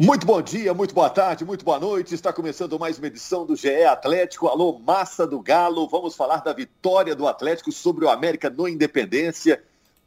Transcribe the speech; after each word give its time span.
Muito 0.00 0.24
bom 0.24 0.40
dia, 0.40 0.72
muito 0.72 0.94
boa 0.94 1.10
tarde, 1.10 1.44
muito 1.44 1.64
boa 1.64 1.80
noite. 1.80 2.14
Está 2.14 2.32
começando 2.32 2.78
mais 2.78 2.98
uma 2.98 3.08
edição 3.08 3.44
do 3.44 3.56
GE 3.56 3.82
Atlético. 3.82 4.46
Alô, 4.46 4.78
massa 4.78 5.26
do 5.26 5.40
Galo. 5.40 5.88
Vamos 5.88 6.14
falar 6.14 6.36
da 6.36 6.52
vitória 6.52 7.16
do 7.16 7.26
Atlético 7.26 7.72
sobre 7.72 8.04
o 8.04 8.08
América 8.08 8.48
no 8.48 8.68
Independência. 8.68 9.60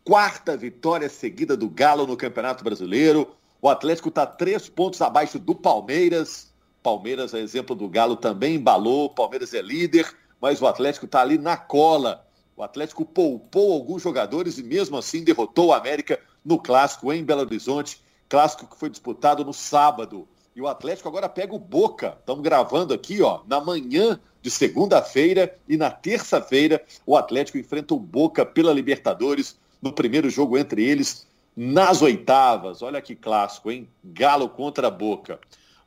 Quarta 0.06 0.56
vitória 0.56 1.10
seguida 1.10 1.58
do 1.58 1.70
Galo 1.70 2.08
no 2.08 2.16
Campeonato 2.16 2.64
Brasileiro. 2.64 3.36
O 3.62 3.68
Atlético 3.68 4.08
está 4.08 4.26
três 4.26 4.70
pontos 4.70 5.02
abaixo 5.02 5.38
do 5.38 5.54
Palmeiras. 5.54 6.54
Palmeiras, 6.82 7.34
a 7.34 7.40
exemplo 7.40 7.76
do 7.76 7.90
Galo, 7.90 8.16
também 8.16 8.56
embalou. 8.56 9.10
Palmeiras 9.10 9.54
é 9.54 9.62
líder, 9.62 10.10
mas 10.40 10.62
o 10.62 10.68
Atlético 10.68 11.06
está 11.06 11.20
ali 11.20 11.38
na 11.38 11.58
cola. 11.58 12.26
O 12.56 12.64
Atlético 12.64 13.04
poupou 13.04 13.74
alguns 13.74 14.02
jogadores 14.02 14.58
e 14.58 14.64
mesmo 14.64 14.98
assim 14.98 15.22
derrotou 15.22 15.68
o 15.68 15.74
América 15.74 16.18
no 16.46 16.58
clássico 16.58 17.12
em 17.12 17.26
Belo 17.26 17.42
Horizonte 17.42 18.00
clássico 18.32 18.66
que 18.66 18.78
foi 18.78 18.90
disputado 18.90 19.44
no 19.44 19.54
sábado. 19.54 20.26
E 20.56 20.62
o 20.62 20.68
Atlético 20.68 21.10
agora 21.10 21.28
pega 21.28 21.54
o 21.54 21.60
Boca. 21.60 22.16
Estamos 22.18 22.42
gravando 22.42 22.94
aqui, 22.94 23.22
ó, 23.22 23.42
na 23.46 23.60
manhã 23.60 24.18
de 24.42 24.50
segunda-feira 24.50 25.54
e 25.68 25.76
na 25.76 25.92
terça-feira 25.92 26.82
o 27.06 27.18
Atlético 27.18 27.58
enfrenta 27.58 27.94
o 27.94 28.00
Boca 28.00 28.46
pela 28.46 28.72
Libertadores 28.72 29.60
no 29.82 29.92
primeiro 29.92 30.30
jogo 30.30 30.58
entre 30.58 30.82
eles 30.82 31.28
nas 31.56 32.02
oitavas. 32.02 32.82
Olha 32.82 33.02
que 33.02 33.16
clássico, 33.16 33.70
hein? 33.70 33.90
Galo 34.02 34.48
contra 34.48 34.90
Boca. 34.90 35.38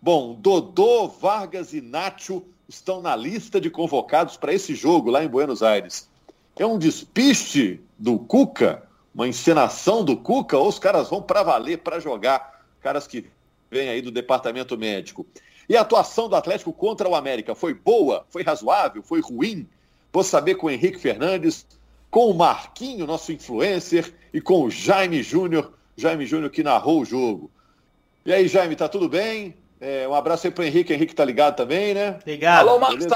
Bom, 0.00 0.34
Dodô, 0.34 1.08
Vargas 1.08 1.72
e 1.72 1.80
Nacho 1.80 2.42
estão 2.68 3.00
na 3.00 3.16
lista 3.16 3.58
de 3.58 3.70
convocados 3.70 4.36
para 4.36 4.52
esse 4.52 4.74
jogo 4.74 5.10
lá 5.10 5.24
em 5.24 5.28
Buenos 5.28 5.62
Aires. 5.62 6.10
É 6.56 6.66
um 6.66 6.78
despiste 6.78 7.80
do 7.98 8.18
Cuca 8.18 8.86
uma 9.14 9.28
encenação 9.28 10.04
do 10.04 10.16
Cuca 10.16 10.58
ou 10.58 10.68
os 10.68 10.78
caras 10.78 11.08
vão 11.08 11.22
para 11.22 11.42
valer, 11.42 11.78
para 11.78 12.00
jogar, 12.00 12.64
caras 12.80 13.06
que 13.06 13.26
vêm 13.70 13.88
aí 13.88 14.02
do 14.02 14.10
departamento 14.10 14.76
médico. 14.76 15.24
E 15.68 15.76
a 15.76 15.80
atuação 15.80 16.28
do 16.28 16.36
Atlético 16.36 16.72
contra 16.72 17.08
o 17.08 17.14
América 17.14 17.54
foi 17.54 17.72
boa, 17.72 18.26
foi 18.28 18.42
razoável, 18.42 19.02
foi 19.02 19.20
ruim? 19.20 19.66
Vou 20.12 20.22
saber 20.22 20.56
com 20.56 20.66
o 20.66 20.70
Henrique 20.70 20.98
Fernandes, 20.98 21.66
com 22.10 22.30
o 22.30 22.34
Marquinho, 22.34 23.06
nosso 23.06 23.32
influencer, 23.32 24.12
e 24.32 24.40
com 24.40 24.64
o 24.64 24.70
Jaime 24.70 25.22
Júnior, 25.22 25.72
Jaime 25.96 26.26
Júnior 26.26 26.50
que 26.50 26.62
narrou 26.62 27.00
o 27.00 27.04
jogo. 27.04 27.50
E 28.26 28.32
aí, 28.32 28.48
Jaime, 28.48 28.76
tá 28.76 28.88
tudo 28.88 29.08
bem? 29.08 29.54
É, 29.80 30.06
um 30.08 30.14
abraço 30.14 30.46
aí 30.46 30.52
pro 30.52 30.64
Henrique, 30.64 30.92
Henrique 30.92 31.14
tá 31.14 31.24
ligado 31.24 31.56
também, 31.56 31.94
né? 31.94 32.18
Ligado. 32.26 32.68
Alô, 32.68 32.78
Marquinhos. 32.78 33.12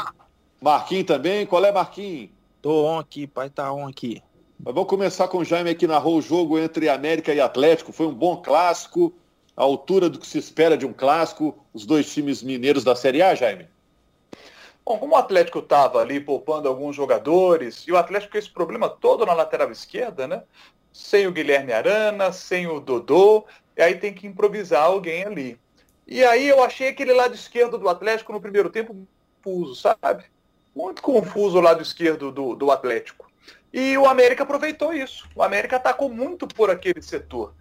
Marquinhos 0.60 1.06
também, 1.06 1.46
qual 1.46 1.64
é 1.64 1.72
Marquinhos? 1.72 2.30
Tô 2.60 2.86
on 2.86 2.98
aqui, 2.98 3.26
pai 3.26 3.48
tá 3.48 3.72
on 3.72 3.86
aqui. 3.86 4.22
Mas 4.60 4.74
vamos 4.74 4.88
começar 4.88 5.28
com 5.28 5.38
o 5.38 5.44
Jaime 5.44 5.74
que 5.74 5.86
narrou 5.86 6.18
o 6.18 6.22
jogo 6.22 6.58
entre 6.58 6.88
América 6.88 7.32
e 7.32 7.40
Atlético. 7.40 7.92
Foi 7.92 8.06
um 8.06 8.14
bom 8.14 8.42
clássico, 8.42 9.14
à 9.56 9.62
altura 9.62 10.10
do 10.10 10.18
que 10.18 10.26
se 10.26 10.36
espera 10.36 10.76
de 10.76 10.84
um 10.84 10.92
clássico, 10.92 11.56
os 11.72 11.86
dois 11.86 12.12
times 12.12 12.42
mineiros 12.42 12.82
da 12.82 12.96
Série 12.96 13.22
A, 13.22 13.36
Jaime. 13.36 13.68
Bom, 14.84 14.98
como 14.98 15.14
o 15.14 15.18
Atlético 15.18 15.60
estava 15.60 16.00
ali 16.00 16.18
poupando 16.18 16.68
alguns 16.68 16.96
jogadores, 16.96 17.84
e 17.86 17.92
o 17.92 17.96
Atlético 17.96 18.32
com 18.32 18.38
esse 18.38 18.50
problema 18.50 18.88
todo 18.88 19.24
na 19.24 19.32
lateral 19.32 19.70
esquerda, 19.70 20.26
né? 20.26 20.42
Sem 20.92 21.26
o 21.26 21.32
Guilherme 21.32 21.72
Arana, 21.72 22.32
sem 22.32 22.66
o 22.66 22.80
Dodô, 22.80 23.44
e 23.76 23.82
aí 23.82 23.94
tem 23.94 24.12
que 24.12 24.26
improvisar 24.26 24.82
alguém 24.82 25.24
ali. 25.24 25.58
E 26.04 26.24
aí 26.24 26.48
eu 26.48 26.64
achei 26.64 26.88
aquele 26.88 27.12
lado 27.12 27.34
esquerdo 27.34 27.78
do 27.78 27.88
Atlético 27.88 28.32
no 28.32 28.40
primeiro 28.40 28.70
tempo 28.70 28.96
confuso, 29.42 29.76
sabe? 29.76 30.24
Muito 30.74 31.00
confuso 31.00 31.58
o 31.58 31.60
lado 31.60 31.82
esquerdo 31.82 32.32
do, 32.32 32.56
do 32.56 32.70
Atlético. 32.72 33.27
E 33.72 33.96
o 33.98 34.06
América 34.06 34.42
aproveitou 34.42 34.92
isso. 34.92 35.28
O 35.34 35.42
América 35.42 35.76
atacou 35.76 36.08
muito 36.08 36.46
por 36.46 36.70
aquele 36.70 37.02
setor. 37.02 37.54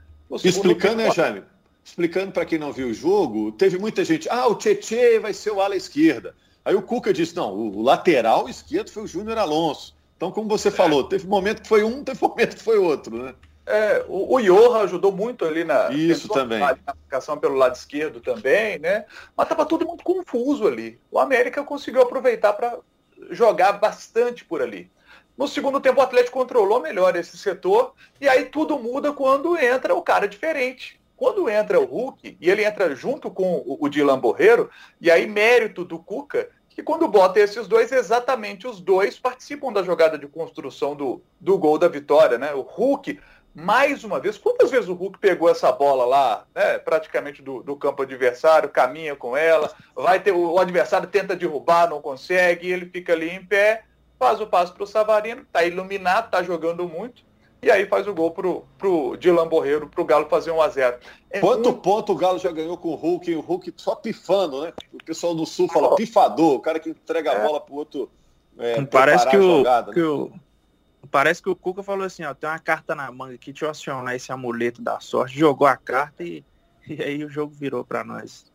Explicando, 0.44 0.97
né, 0.97 1.11
Jaime? 1.11 1.44
Explicando 1.83 2.31
para 2.31 2.45
quem 2.45 2.59
não 2.59 2.73
viu 2.73 2.89
o 2.89 2.94
jogo, 2.94 3.52
teve 3.53 3.77
muita 3.77 4.03
gente, 4.03 4.27
ah, 4.30 4.47
o 4.47 4.55
Tietê 4.55 5.19
vai 5.19 5.33
ser 5.33 5.52
o 5.52 5.61
ala 5.61 5.75
esquerda. 5.75 6.36
Aí 6.66 6.75
o 6.75 6.81
Cuca 6.81 7.14
disse, 7.14 7.33
não, 7.33 7.53
o 7.53 7.81
lateral 7.81 8.49
esquerdo 8.49 8.91
foi 8.91 9.03
o 9.03 9.08
Júnior 9.08 9.38
Alonso. 9.38 9.95
Então, 10.17 10.31
como 10.31 10.49
você 10.49 10.67
é. 10.67 10.72
falou, 10.72 11.04
teve 11.05 11.26
momento 11.26 11.61
que 11.61 11.67
foi 11.67 11.83
um, 11.83 12.04
teve 12.04 12.21
momento 12.21 12.58
que 12.58 12.64
foi 12.64 12.77
outro, 12.77 13.23
né? 13.23 13.33
É, 13.65 14.04
o, 14.08 14.36
o 14.36 14.42
Johan 14.42 14.83
ajudou 14.83 15.11
muito 15.11 15.43
ali 15.43 15.64
na 15.64 15.92
Isso 15.92 16.30
também. 16.30 16.60
Na 16.60 16.70
aplicação 16.70 17.37
pelo 17.37 17.55
lado 17.55 17.76
esquerdo 17.76 18.21
também, 18.21 18.80
né? 18.80 19.05
Mas 19.36 19.45
estava 19.45 19.65
tudo 19.65 19.86
muito 19.86 20.04
confuso 20.04 20.65
ali. 20.65 20.99
O 21.11 21.20
América 21.20 21.64
conseguiu 21.64 22.02
aproveitar 22.02 22.54
para 22.54 22.80
jogar 23.30 23.73
bastante 23.73 24.43
por 24.43 24.61
ali. 24.61 24.89
No 25.37 25.48
segundo 25.48 25.80
tempo, 25.80 25.99
o 25.99 26.03
Atlético 26.03 26.39
controlou 26.39 26.81
melhor 26.81 27.15
esse 27.15 27.37
setor 27.37 27.93
e 28.20 28.27
aí 28.27 28.45
tudo 28.45 28.80
muda 28.80 29.14
quando 29.14 29.58
entra 29.58 29.93
o 29.93 30.02
cara 30.02 30.27
diferente. 30.27 30.99
Quando 31.15 31.49
entra 31.49 31.80
o 31.80 31.86
Hulk, 31.86 32.37
e 32.39 32.49
ele 32.49 32.64
entra 32.64 32.95
junto 32.95 33.31
com 33.31 33.64
o 33.65 33.89
Dilan 33.89 34.20
Borreiro, 34.20 34.70
e 35.02 35.09
aí 35.09 35.25
mérito 35.25 35.83
do 35.83 35.98
Cuca, 35.98 36.49
que 36.70 36.83
quando 36.83 37.08
bota 37.08 37.39
esses 37.39 37.67
dois, 37.67 37.92
exatamente 37.92 38.67
os 38.67 38.80
dois 38.80 39.17
participam 39.17 39.73
da 39.73 39.81
jogada 39.81 40.15
de 40.15 40.27
construção 40.27 40.95
do, 40.95 41.23
do 41.39 41.58
gol 41.58 41.80
da 41.80 41.87
vitória. 41.87 42.37
Né? 42.37 42.54
O 42.54 42.61
Hulk, 42.61 43.19
mais 43.52 44.04
uma 44.04 44.19
vez, 44.19 44.37
quantas 44.37 44.69
vezes 44.69 44.87
o 44.87 44.93
Hulk 44.93 45.17
pegou 45.17 45.49
essa 45.49 45.71
bola 45.71 46.05
lá, 46.05 46.45
né, 46.54 46.77
praticamente 46.77 47.42
do, 47.42 47.64
do 47.64 47.75
campo 47.75 48.04
adversário, 48.04 48.69
caminha 48.69 49.15
com 49.15 49.36
ela, 49.36 49.73
vai 49.95 50.19
ter 50.19 50.31
o, 50.31 50.52
o 50.52 50.59
adversário 50.59 51.08
tenta 51.08 51.36
derrubar, 51.36 51.89
não 51.89 51.99
consegue, 51.99 52.69
ele 52.69 52.86
fica 52.86 53.14
ali 53.14 53.31
em 53.31 53.43
pé, 53.43 53.83
faz 54.20 54.42
o 54.42 54.48
passe 54.48 54.72
para 54.72 54.83
o 54.83 54.88
Savarino, 54.88 55.42
está 55.42 55.64
iluminado, 55.64 56.26
está 56.26 56.44
jogando 56.44 56.88
muito, 56.88 57.23
e 57.61 57.72
aí 57.72 57.86
faz 57.86 58.08
o 58.08 58.14
gol 58.14 58.32
pro, 58.32 58.66
pro 58.78 59.16
Dilan 59.17 59.48
Borreiro, 59.48 59.88
pro 59.88 60.05
Galo 60.05 60.28
fazer 60.30 60.52
1 60.52 60.61
a 60.61 60.70
0 60.70 60.98
é 61.30 61.39
Quanto 61.39 61.70
muito... 61.70 61.82
ponto 61.82 62.11
o 62.14 62.16
Galo 62.16 62.39
já 62.39 62.52
ganhou 62.52 62.78
com 62.78 62.89
o 62.89 62.95
Hulk, 62.95 63.36
o 63.36 63.42
Hulk 63.42 63.73
só 63.78 63.95
pifando, 63.95 64.61
né? 64.61 64.73
O 64.94 65.04
pessoal 65.04 65.33
do 65.33 65.45
Sul 65.45 65.67
fala 65.67 65.95
pifador, 65.95 66.55
o 66.55 66.60
cara 66.60 66.80
que 66.80 66.89
entrega 66.89 67.32
é. 67.32 67.36
a 67.36 67.48
bola 67.48 67.60
pro 67.60 67.76
outro. 67.76 68.10
É, 68.60 68.82
parece 68.86 69.30
que, 69.30 69.38
o, 69.38 69.58
jogada, 69.58 69.94
que 69.94 70.00
né? 70.00 70.05
o, 70.05 70.32
Parece 71.11 71.42
que 71.42 71.49
o 71.49 71.55
Cuca 71.55 71.84
falou 71.84 72.05
assim, 72.05 72.23
ó, 72.23 72.34
tem 72.34 72.49
uma 72.49 72.60
carta 72.60 72.94
na 72.94 73.11
manga 73.11 73.36
aqui, 73.36 73.52
deixa 73.52 73.66
eu 73.66 73.70
acionar 73.70 74.16
esse 74.16 74.32
amuleto 74.32 74.82
da 74.82 74.99
sorte, 74.99 75.38
jogou 75.38 75.67
a 75.67 75.78
carta 75.78 76.23
e, 76.23 76.44
e 76.88 77.02
aí 77.02 77.23
o 77.23 77.30
jogo 77.30 77.54
virou 77.54 77.84
para 77.84 78.04
nós. 78.04 78.52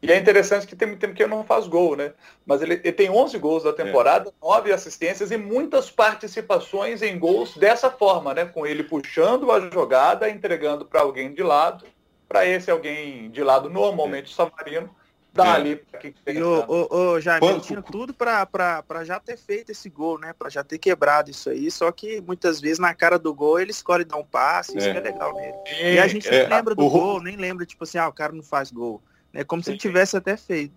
E 0.00 0.12
é 0.12 0.16
interessante 0.16 0.66
que 0.66 0.76
tem 0.76 0.86
muito 0.86 1.00
tempo 1.00 1.14
que 1.14 1.22
ele 1.22 1.30
não 1.30 1.44
faz 1.44 1.66
gol, 1.66 1.96
né? 1.96 2.12
Mas 2.46 2.62
ele, 2.62 2.74
ele 2.74 2.92
tem 2.92 3.10
11 3.10 3.36
gols 3.38 3.64
da 3.64 3.72
temporada, 3.72 4.30
é. 4.30 4.46
9 4.46 4.72
assistências 4.72 5.30
e 5.32 5.36
muitas 5.36 5.90
participações 5.90 7.02
em 7.02 7.18
gols 7.18 7.56
dessa 7.56 7.90
forma, 7.90 8.32
né? 8.32 8.44
Com 8.44 8.64
ele 8.64 8.84
puxando 8.84 9.50
a 9.50 9.58
jogada, 9.58 10.30
entregando 10.30 10.84
para 10.84 11.00
alguém 11.00 11.34
de 11.34 11.42
lado, 11.42 11.84
para 12.28 12.46
esse 12.46 12.70
alguém 12.70 13.28
de 13.30 13.42
lado, 13.42 13.68
normalmente 13.68 14.26
é. 14.26 14.28
o 14.28 14.34
Savarino, 14.34 14.94
dá 15.32 15.46
é. 15.46 15.50
ali 15.50 15.76
para 15.76 15.98
quem 15.98 16.14
tem. 16.24 16.36
E 16.36 16.42
o, 16.42 16.64
o, 16.68 17.16
o 17.16 17.60
tinha 17.60 17.82
tudo 17.82 18.14
para 18.14 19.04
já 19.04 19.18
ter 19.18 19.36
feito 19.36 19.72
esse 19.72 19.90
gol, 19.90 20.18
né? 20.18 20.32
Para 20.32 20.48
já 20.48 20.62
ter 20.62 20.78
quebrado 20.78 21.28
isso 21.28 21.50
aí, 21.50 21.70
só 21.72 21.90
que 21.90 22.20
muitas 22.20 22.60
vezes 22.60 22.78
na 22.78 22.94
cara 22.94 23.18
do 23.18 23.34
gol 23.34 23.58
ele 23.58 23.72
escolhe 23.72 24.04
dar 24.04 24.16
um 24.16 24.24
passe, 24.24 24.78
isso 24.78 24.88
é, 24.88 24.96
é 24.96 25.00
legal 25.00 25.34
nele. 25.34 25.54
E 25.94 25.98
a 25.98 26.06
gente 26.06 26.30
nem 26.30 26.40
é, 26.40 26.48
lembra 26.48 26.74
do 26.74 26.88
gol, 26.88 27.20
nem 27.20 27.36
lembra, 27.36 27.66
tipo 27.66 27.82
assim, 27.82 27.98
ah, 27.98 28.08
o 28.08 28.12
cara 28.12 28.32
não 28.32 28.44
faz 28.44 28.70
gol. 28.70 29.02
É 29.32 29.44
como 29.44 29.62
se 29.62 29.70
ele 29.70 29.78
tivesse 29.78 30.16
até 30.16 30.36
feito. 30.36 30.72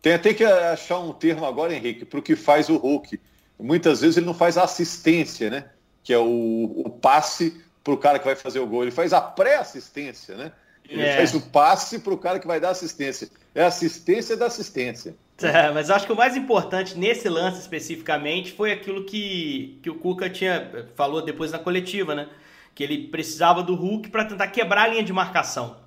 Tem 0.00 0.14
até 0.14 0.34
que 0.34 0.44
achar 0.44 0.98
um 0.98 1.12
termo 1.12 1.46
agora, 1.46 1.74
Henrique, 1.74 2.04
para 2.04 2.18
o 2.18 2.22
que 2.22 2.34
faz 2.34 2.68
o 2.68 2.76
Hulk. 2.76 3.20
Muitas 3.58 4.00
vezes 4.00 4.16
ele 4.16 4.26
não 4.26 4.34
faz 4.34 4.58
assistência, 4.58 5.48
né? 5.48 5.66
Que 6.02 6.12
é 6.12 6.18
o, 6.18 6.82
o 6.84 6.90
passe 6.90 7.62
para 7.84 7.94
o 7.94 7.96
cara 7.96 8.18
que 8.18 8.24
vai 8.24 8.34
fazer 8.34 8.58
o 8.58 8.66
gol. 8.66 8.82
Ele 8.82 8.90
faz 8.90 9.12
a 9.12 9.20
pré-assistência, 9.20 10.36
né? 10.36 10.52
Ele 10.88 11.02
é. 11.02 11.16
faz 11.16 11.34
o 11.34 11.40
passe 11.40 12.00
para 12.00 12.12
o 12.12 12.18
cara 12.18 12.40
que 12.40 12.46
vai 12.46 12.58
dar 12.58 12.70
assistência. 12.70 13.28
É 13.54 13.62
assistência 13.64 14.36
da 14.36 14.46
assistência. 14.46 15.14
É, 15.42 15.72
mas 15.72 15.90
acho 15.90 16.06
que 16.06 16.12
o 16.12 16.16
mais 16.16 16.36
importante 16.36 16.96
nesse 16.96 17.28
lance 17.28 17.58
especificamente 17.58 18.52
foi 18.52 18.70
aquilo 18.70 19.04
que, 19.04 19.76
que 19.82 19.90
o 19.90 19.96
Cuca 19.96 20.30
tinha 20.30 20.86
falou 20.94 21.20
depois 21.20 21.50
na 21.50 21.58
coletiva, 21.58 22.14
né? 22.14 22.28
Que 22.76 22.84
ele 22.84 23.08
precisava 23.08 23.60
do 23.60 23.74
Hulk 23.74 24.08
para 24.08 24.24
tentar 24.24 24.46
quebrar 24.48 24.84
a 24.84 24.86
linha 24.86 25.02
de 25.02 25.12
marcação. 25.12 25.81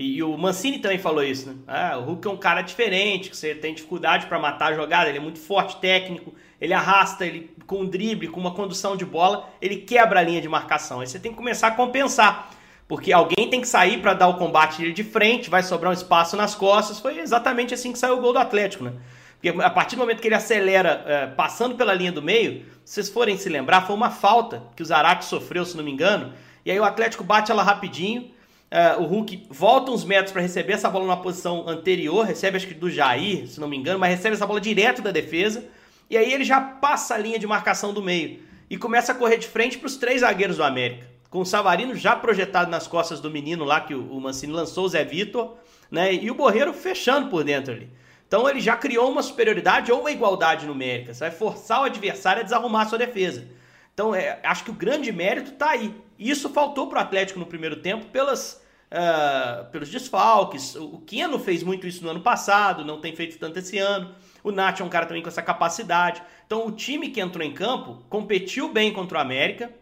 E, 0.00 0.16
e, 0.16 0.22
o 0.22 0.34
Mancini 0.38 0.78
também 0.78 0.98
falou 0.98 1.22
isso, 1.22 1.50
né? 1.50 1.56
Ah, 1.68 1.98
o 1.98 2.04
Hulk 2.04 2.26
é 2.26 2.30
um 2.30 2.36
cara 2.38 2.62
diferente, 2.62 3.28
que 3.28 3.36
você 3.36 3.54
tem 3.54 3.74
dificuldade 3.74 4.24
para 4.24 4.38
matar 4.38 4.72
a 4.72 4.74
jogada, 4.74 5.10
ele 5.10 5.18
é 5.18 5.20
muito 5.20 5.38
forte, 5.38 5.76
técnico, 5.76 6.34
ele 6.58 6.72
arrasta, 6.72 7.26
ele 7.26 7.50
com 7.66 7.82
um 7.82 7.86
drible, 7.86 8.28
com 8.28 8.40
uma 8.40 8.54
condução 8.54 8.96
de 8.96 9.04
bola, 9.04 9.50
ele 9.60 9.76
quebra 9.76 10.20
a 10.20 10.22
linha 10.22 10.40
de 10.40 10.48
marcação. 10.48 11.00
Aí 11.00 11.06
você 11.06 11.18
tem 11.18 11.30
que 11.30 11.36
começar 11.36 11.66
a 11.66 11.70
compensar, 11.72 12.48
porque 12.88 13.12
alguém 13.12 13.50
tem 13.50 13.60
que 13.60 13.68
sair 13.68 14.00
para 14.00 14.14
dar 14.14 14.28
o 14.28 14.38
combate 14.38 14.90
de 14.90 15.04
frente, 15.04 15.50
vai 15.50 15.62
sobrar 15.62 15.90
um 15.90 15.94
espaço 15.94 16.34
nas 16.34 16.54
costas. 16.54 16.98
Foi 16.98 17.18
exatamente 17.18 17.74
assim 17.74 17.92
que 17.92 17.98
saiu 17.98 18.16
o 18.16 18.20
gol 18.22 18.32
do 18.32 18.38
Atlético, 18.38 18.84
né? 18.84 18.94
Porque 19.38 19.62
a 19.62 19.70
partir 19.70 19.96
do 19.96 20.00
momento 20.00 20.22
que 20.22 20.28
ele 20.28 20.34
acelera, 20.34 21.04
é, 21.06 21.26
passando 21.26 21.74
pela 21.74 21.92
linha 21.92 22.10
do 22.10 22.22
meio, 22.22 22.64
se 22.86 22.94
vocês 22.94 23.10
forem 23.10 23.36
se 23.36 23.50
lembrar, 23.50 23.82
foi 23.82 23.94
uma 23.94 24.10
falta 24.10 24.62
que 24.74 24.82
o 24.82 24.86
Zarate 24.86 25.26
sofreu, 25.26 25.62
se 25.66 25.76
não 25.76 25.84
me 25.84 25.90
engano, 25.90 26.32
e 26.64 26.70
aí 26.70 26.80
o 26.80 26.84
Atlético 26.84 27.22
bate 27.22 27.52
ela 27.52 27.62
rapidinho 27.62 28.30
Uh, 28.70 29.02
o 29.02 29.06
Hulk 29.06 29.48
volta 29.50 29.90
uns 29.90 30.04
metros 30.04 30.32
para 30.32 30.42
receber 30.42 30.74
essa 30.74 30.88
bola 30.88 31.04
numa 31.04 31.20
posição 31.20 31.68
anterior, 31.68 32.24
recebe 32.24 32.56
acho 32.56 32.68
que 32.68 32.74
do 32.74 32.88
Jair, 32.88 33.48
se 33.48 33.58
não 33.58 33.66
me 33.66 33.76
engano, 33.76 33.98
mas 33.98 34.14
recebe 34.14 34.36
essa 34.36 34.46
bola 34.46 34.60
direto 34.60 35.02
da 35.02 35.10
defesa. 35.10 35.64
E 36.08 36.16
aí 36.16 36.32
ele 36.32 36.44
já 36.44 36.60
passa 36.60 37.14
a 37.14 37.18
linha 37.18 37.38
de 37.38 37.46
marcação 37.46 37.92
do 37.92 38.00
meio 38.00 38.38
e 38.68 38.76
começa 38.76 39.10
a 39.10 39.14
correr 39.14 39.38
de 39.38 39.48
frente 39.48 39.76
para 39.76 39.86
os 39.86 39.96
três 39.96 40.20
zagueiros 40.20 40.56
do 40.56 40.62
América. 40.62 41.06
com 41.28 41.40
o 41.40 41.46
Savarino 41.46 41.94
já 41.94 42.16
projetado 42.16 42.70
nas 42.70 42.88
costas 42.88 43.20
do 43.20 43.30
menino 43.30 43.64
lá 43.64 43.80
que 43.80 43.94
o, 43.94 44.20
Mancini 44.20 44.52
lançou, 44.52 44.84
o 44.84 44.88
Zé 44.88 45.04
Vitor, 45.04 45.56
né? 45.88 46.12
E 46.12 46.28
o 46.28 46.34
Borreiro 46.34 46.72
fechando 46.72 47.28
por 47.28 47.44
dentro 47.44 47.72
ali. 47.72 47.88
Então 48.26 48.48
ele 48.48 48.60
já 48.60 48.76
criou 48.76 49.10
uma 49.10 49.22
superioridade 49.22 49.90
ou 49.90 50.00
uma 50.00 50.10
igualdade 50.10 50.66
numérica. 50.66 51.12
Você 51.12 51.20
vai 51.20 51.30
forçar 51.30 51.80
o 51.80 51.84
adversário 51.84 52.40
a 52.40 52.44
desarrumar 52.44 52.82
a 52.82 52.88
sua 52.88 52.98
defesa. 52.98 53.46
Então 53.94 54.14
é, 54.14 54.38
acho 54.42 54.64
que 54.64 54.70
o 54.70 54.74
grande 54.74 55.10
mérito 55.12 55.52
está 55.52 55.70
aí. 55.70 55.94
E 56.20 56.28
isso 56.28 56.50
faltou 56.50 56.86
para 56.86 56.98
o 56.98 57.02
Atlético 57.02 57.38
no 57.38 57.46
primeiro 57.46 57.76
tempo 57.76 58.04
pelas, 58.06 58.62
uh, 58.92 59.64
pelos 59.70 59.88
desfalques. 59.88 60.76
O 60.76 60.98
Keno 60.98 61.38
fez 61.38 61.62
muito 61.62 61.86
isso 61.86 62.04
no 62.04 62.10
ano 62.10 62.20
passado, 62.20 62.84
não 62.84 63.00
tem 63.00 63.16
feito 63.16 63.38
tanto 63.38 63.58
esse 63.58 63.78
ano. 63.78 64.14
O 64.44 64.52
Nath 64.52 64.80
é 64.80 64.84
um 64.84 64.90
cara 64.90 65.06
também 65.06 65.22
com 65.22 65.30
essa 65.30 65.40
capacidade. 65.40 66.22
Então 66.46 66.66
o 66.66 66.72
time 66.72 67.08
que 67.08 67.22
entrou 67.22 67.42
em 67.42 67.54
campo 67.54 68.04
competiu 68.10 68.70
bem 68.70 68.92
contra 68.92 69.16
o 69.16 69.20
América, 69.20 69.72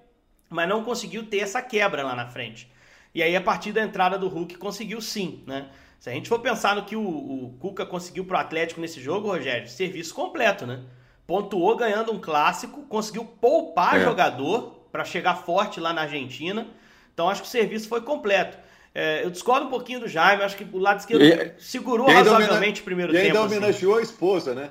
mas 0.48 0.68
não 0.68 0.84
conseguiu 0.84 1.26
ter 1.26 1.38
essa 1.38 1.60
quebra 1.60 2.04
lá 2.04 2.14
na 2.14 2.28
frente. 2.28 2.70
E 3.12 3.20
aí 3.20 3.34
a 3.34 3.40
partir 3.40 3.72
da 3.72 3.82
entrada 3.82 4.16
do 4.16 4.28
Hulk 4.28 4.58
conseguiu 4.58 5.00
sim, 5.00 5.42
né? 5.44 5.68
Se 5.98 6.08
a 6.08 6.12
gente 6.12 6.28
for 6.28 6.38
pensar 6.38 6.76
no 6.76 6.84
que 6.84 6.94
o, 6.94 7.02
o 7.02 7.56
Cuca 7.58 7.84
conseguiu 7.84 8.24
para 8.24 8.38
o 8.38 8.40
Atlético 8.40 8.80
nesse 8.80 9.00
jogo, 9.00 9.26
Rogério, 9.26 9.68
serviço 9.68 10.14
completo, 10.14 10.64
né? 10.64 10.84
Pontuou 11.26 11.76
ganhando 11.76 12.12
um 12.12 12.20
clássico, 12.20 12.82
conseguiu 12.82 13.24
poupar 13.24 13.96
é. 13.96 14.04
jogador 14.04 14.77
para 14.90 15.04
chegar 15.04 15.36
forte 15.36 15.80
lá 15.80 15.92
na 15.92 16.02
Argentina. 16.02 16.66
Então 17.12 17.28
acho 17.28 17.42
que 17.42 17.48
o 17.48 17.50
serviço 17.50 17.88
foi 17.88 18.00
completo. 18.00 18.56
É, 18.94 19.24
eu 19.24 19.30
discordo 19.30 19.66
um 19.66 19.70
pouquinho 19.70 20.00
do 20.00 20.08
Jaime, 20.08 20.42
acho 20.42 20.56
que 20.56 20.66
o 20.72 20.78
lado 20.78 20.98
esquerdo 20.98 21.22
e, 21.22 21.52
segurou 21.58 22.08
razoavelmente 22.08 22.80
o 22.80 22.84
primeiro 22.84 23.12
tempo. 23.12 23.24
E 23.24 23.28
ainda 23.28 23.44
assim. 23.44 23.56
homenageou 23.56 23.92
assim. 23.92 24.00
a 24.00 24.04
esposa, 24.04 24.54
né? 24.54 24.70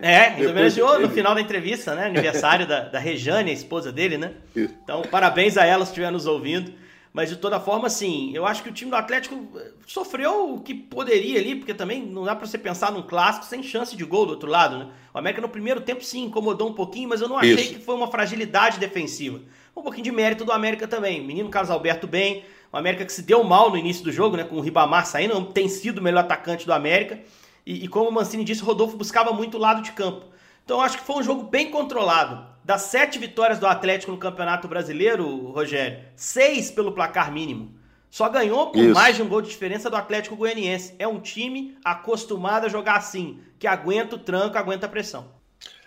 É, 0.00 0.18
ainda 0.18 0.50
homenageou 0.50 1.00
no 1.00 1.10
final 1.10 1.34
da 1.34 1.40
entrevista, 1.40 1.94
né? 1.94 2.06
Aniversário 2.06 2.66
da, 2.66 2.88
da 2.88 2.98
Rejane, 2.98 3.50
a 3.50 3.54
esposa 3.54 3.90
dele, 3.90 4.16
né? 4.16 4.32
Então, 4.54 5.02
parabéns 5.02 5.58
a 5.58 5.66
ela 5.66 5.84
se 5.84 5.90
estiver 5.90 6.10
nos 6.10 6.26
ouvindo. 6.26 6.72
Mas 7.12 7.28
de 7.28 7.36
toda 7.36 7.60
forma, 7.60 7.86
assim, 7.86 8.30
eu 8.34 8.46
acho 8.46 8.62
que 8.62 8.70
o 8.70 8.72
time 8.72 8.90
do 8.90 8.96
Atlético 8.96 9.46
eh, 9.56 9.72
sofreu 9.86 10.54
o 10.54 10.60
que 10.60 10.72
poderia 10.72 11.38
ali, 11.38 11.54
porque 11.54 11.74
também 11.74 12.02
não 12.02 12.24
dá 12.24 12.34
para 12.34 12.46
você 12.46 12.56
pensar 12.56 12.90
num 12.90 13.02
clássico 13.02 13.44
sem 13.44 13.62
chance 13.62 13.94
de 13.94 14.02
gol 14.02 14.24
do 14.24 14.30
outro 14.30 14.48
lado, 14.48 14.78
né? 14.78 14.88
O 15.12 15.18
América 15.18 15.42
no 15.42 15.48
primeiro 15.48 15.82
tempo 15.82 16.02
sim 16.02 16.24
incomodou 16.24 16.70
um 16.70 16.72
pouquinho, 16.72 17.10
mas 17.10 17.20
eu 17.20 17.28
não 17.28 17.36
achei 17.36 17.54
Isso. 17.54 17.74
que 17.74 17.80
foi 17.80 17.94
uma 17.94 18.06
fragilidade 18.06 18.78
defensiva. 18.78 19.40
Um 19.76 19.82
pouquinho 19.82 20.04
de 20.04 20.12
mérito 20.12 20.44
do 20.44 20.52
América 20.52 20.88
também. 20.88 21.22
Menino 21.22 21.50
Carlos 21.50 21.70
Alberto 21.70 22.06
bem, 22.06 22.44
o 22.72 22.76
América 22.78 23.04
que 23.04 23.12
se 23.12 23.22
deu 23.22 23.44
mal 23.44 23.68
no 23.70 23.76
início 23.76 24.02
do 24.02 24.10
jogo, 24.10 24.38
né? 24.38 24.44
Com 24.44 24.56
o 24.56 24.60
Ribamar 24.60 25.04
saindo, 25.06 25.38
tem 25.46 25.68
sido 25.68 25.98
o 25.98 26.02
melhor 26.02 26.20
atacante 26.20 26.64
do 26.64 26.72
América. 26.72 27.20
E, 27.66 27.84
e 27.84 27.88
como 27.88 28.08
o 28.08 28.12
Mancini 28.12 28.42
disse, 28.42 28.62
o 28.62 28.66
Rodolfo 28.66 28.96
buscava 28.96 29.32
muito 29.32 29.58
o 29.58 29.60
lado 29.60 29.82
de 29.82 29.92
campo. 29.92 30.24
Então 30.64 30.80
acho 30.80 30.98
que 30.98 31.04
foi 31.04 31.16
um 31.16 31.22
jogo 31.22 31.44
bem 31.44 31.70
controlado. 31.70 32.46
Das 32.64 32.82
sete 32.82 33.18
vitórias 33.18 33.58
do 33.58 33.66
Atlético 33.66 34.12
no 34.12 34.18
Campeonato 34.18 34.68
Brasileiro, 34.68 35.50
Rogério, 35.50 36.04
seis 36.14 36.70
pelo 36.70 36.92
placar 36.92 37.32
mínimo. 37.32 37.74
Só 38.08 38.28
ganhou 38.28 38.70
por 38.70 38.84
Isso. 38.84 38.94
mais 38.94 39.16
de 39.16 39.22
um 39.22 39.28
gol 39.28 39.40
de 39.40 39.48
diferença 39.48 39.88
do 39.88 39.96
Atlético 39.96 40.36
Goianiense. 40.36 40.94
É 40.98 41.08
um 41.08 41.18
time 41.18 41.76
acostumado 41.82 42.66
a 42.66 42.68
jogar 42.68 42.96
assim, 42.96 43.40
que 43.58 43.66
aguenta 43.66 44.16
o 44.16 44.18
tranco, 44.18 44.58
aguenta 44.58 44.86
a 44.86 44.88
pressão. 44.88 45.28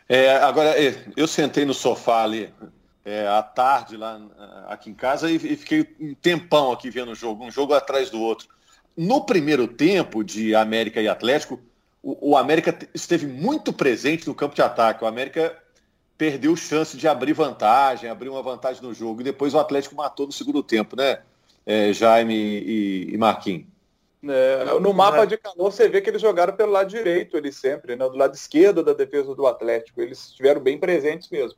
É, 0.10 0.36
agora, 0.38 0.70
é, 0.70 1.06
eu 1.16 1.28
sentei 1.28 1.66
no 1.66 1.74
sofá 1.74 2.24
ali 2.24 2.52
é, 3.06 3.28
à 3.28 3.44
tarde 3.44 3.96
lá 3.96 4.20
aqui 4.68 4.90
em 4.90 4.94
casa 4.94 5.30
e, 5.30 5.36
e 5.36 5.56
fiquei 5.56 5.96
um 6.00 6.16
tempão 6.16 6.72
aqui 6.72 6.90
vendo 6.90 7.12
o 7.12 7.16
jogo, 7.16 7.46
um 7.46 7.52
jogo 7.52 7.74
atrás 7.74 8.10
do 8.10 8.20
outro. 8.20 8.48
No 8.98 9.26
primeiro 9.26 9.68
tempo 9.68 10.24
de 10.24 10.56
América 10.56 11.02
e 11.02 11.08
Atlético, 11.08 11.60
o, 12.06 12.38
América 12.38 12.78
esteve 12.94 13.26
muito 13.26 13.74
presente 13.74 14.28
no 14.28 14.36
campo 14.36 14.54
de 14.54 14.62
ataque. 14.62 15.04
O 15.04 15.08
América 15.08 15.58
perdeu 16.16 16.56
chance 16.56 16.96
de 16.96 17.08
abrir 17.08 17.34
vantagem, 17.34 18.08
abrir 18.08 18.30
uma 18.30 18.44
vantagem 18.44 18.84
no 18.84 18.94
jogo. 18.94 19.22
E 19.22 19.24
depois 19.24 19.56
o 19.56 19.60
Atlético 19.60 19.96
matou 19.96 20.28
no 20.28 20.32
segundo 20.32 20.62
tempo, 20.62 20.96
né, 20.96 21.24
é, 21.66 21.92
Jaime 21.92 22.36
e, 22.36 23.14
e 23.14 23.18
Marquinhos? 23.18 23.66
É, 24.24 24.80
no 24.80 24.94
mapa 24.94 25.26
de 25.26 25.38
calor 25.38 25.72
você 25.72 25.88
vê 25.88 26.02
que 26.02 26.10
eles 26.10 26.22
jogaram 26.22 26.56
pelo 26.56 26.72
lado 26.72 26.90
direito, 26.90 27.38
eles 27.38 27.58
sempre, 27.58 27.96
né? 27.96 28.08
do 28.10 28.18
lado 28.18 28.34
esquerdo 28.34 28.84
da 28.84 28.94
defesa 28.94 29.34
do 29.34 29.48
Atlético. 29.48 30.02
Eles 30.02 30.30
estiveram 30.30 30.62
bem 30.62 30.78
presentes 30.78 31.30
mesmo. 31.30 31.58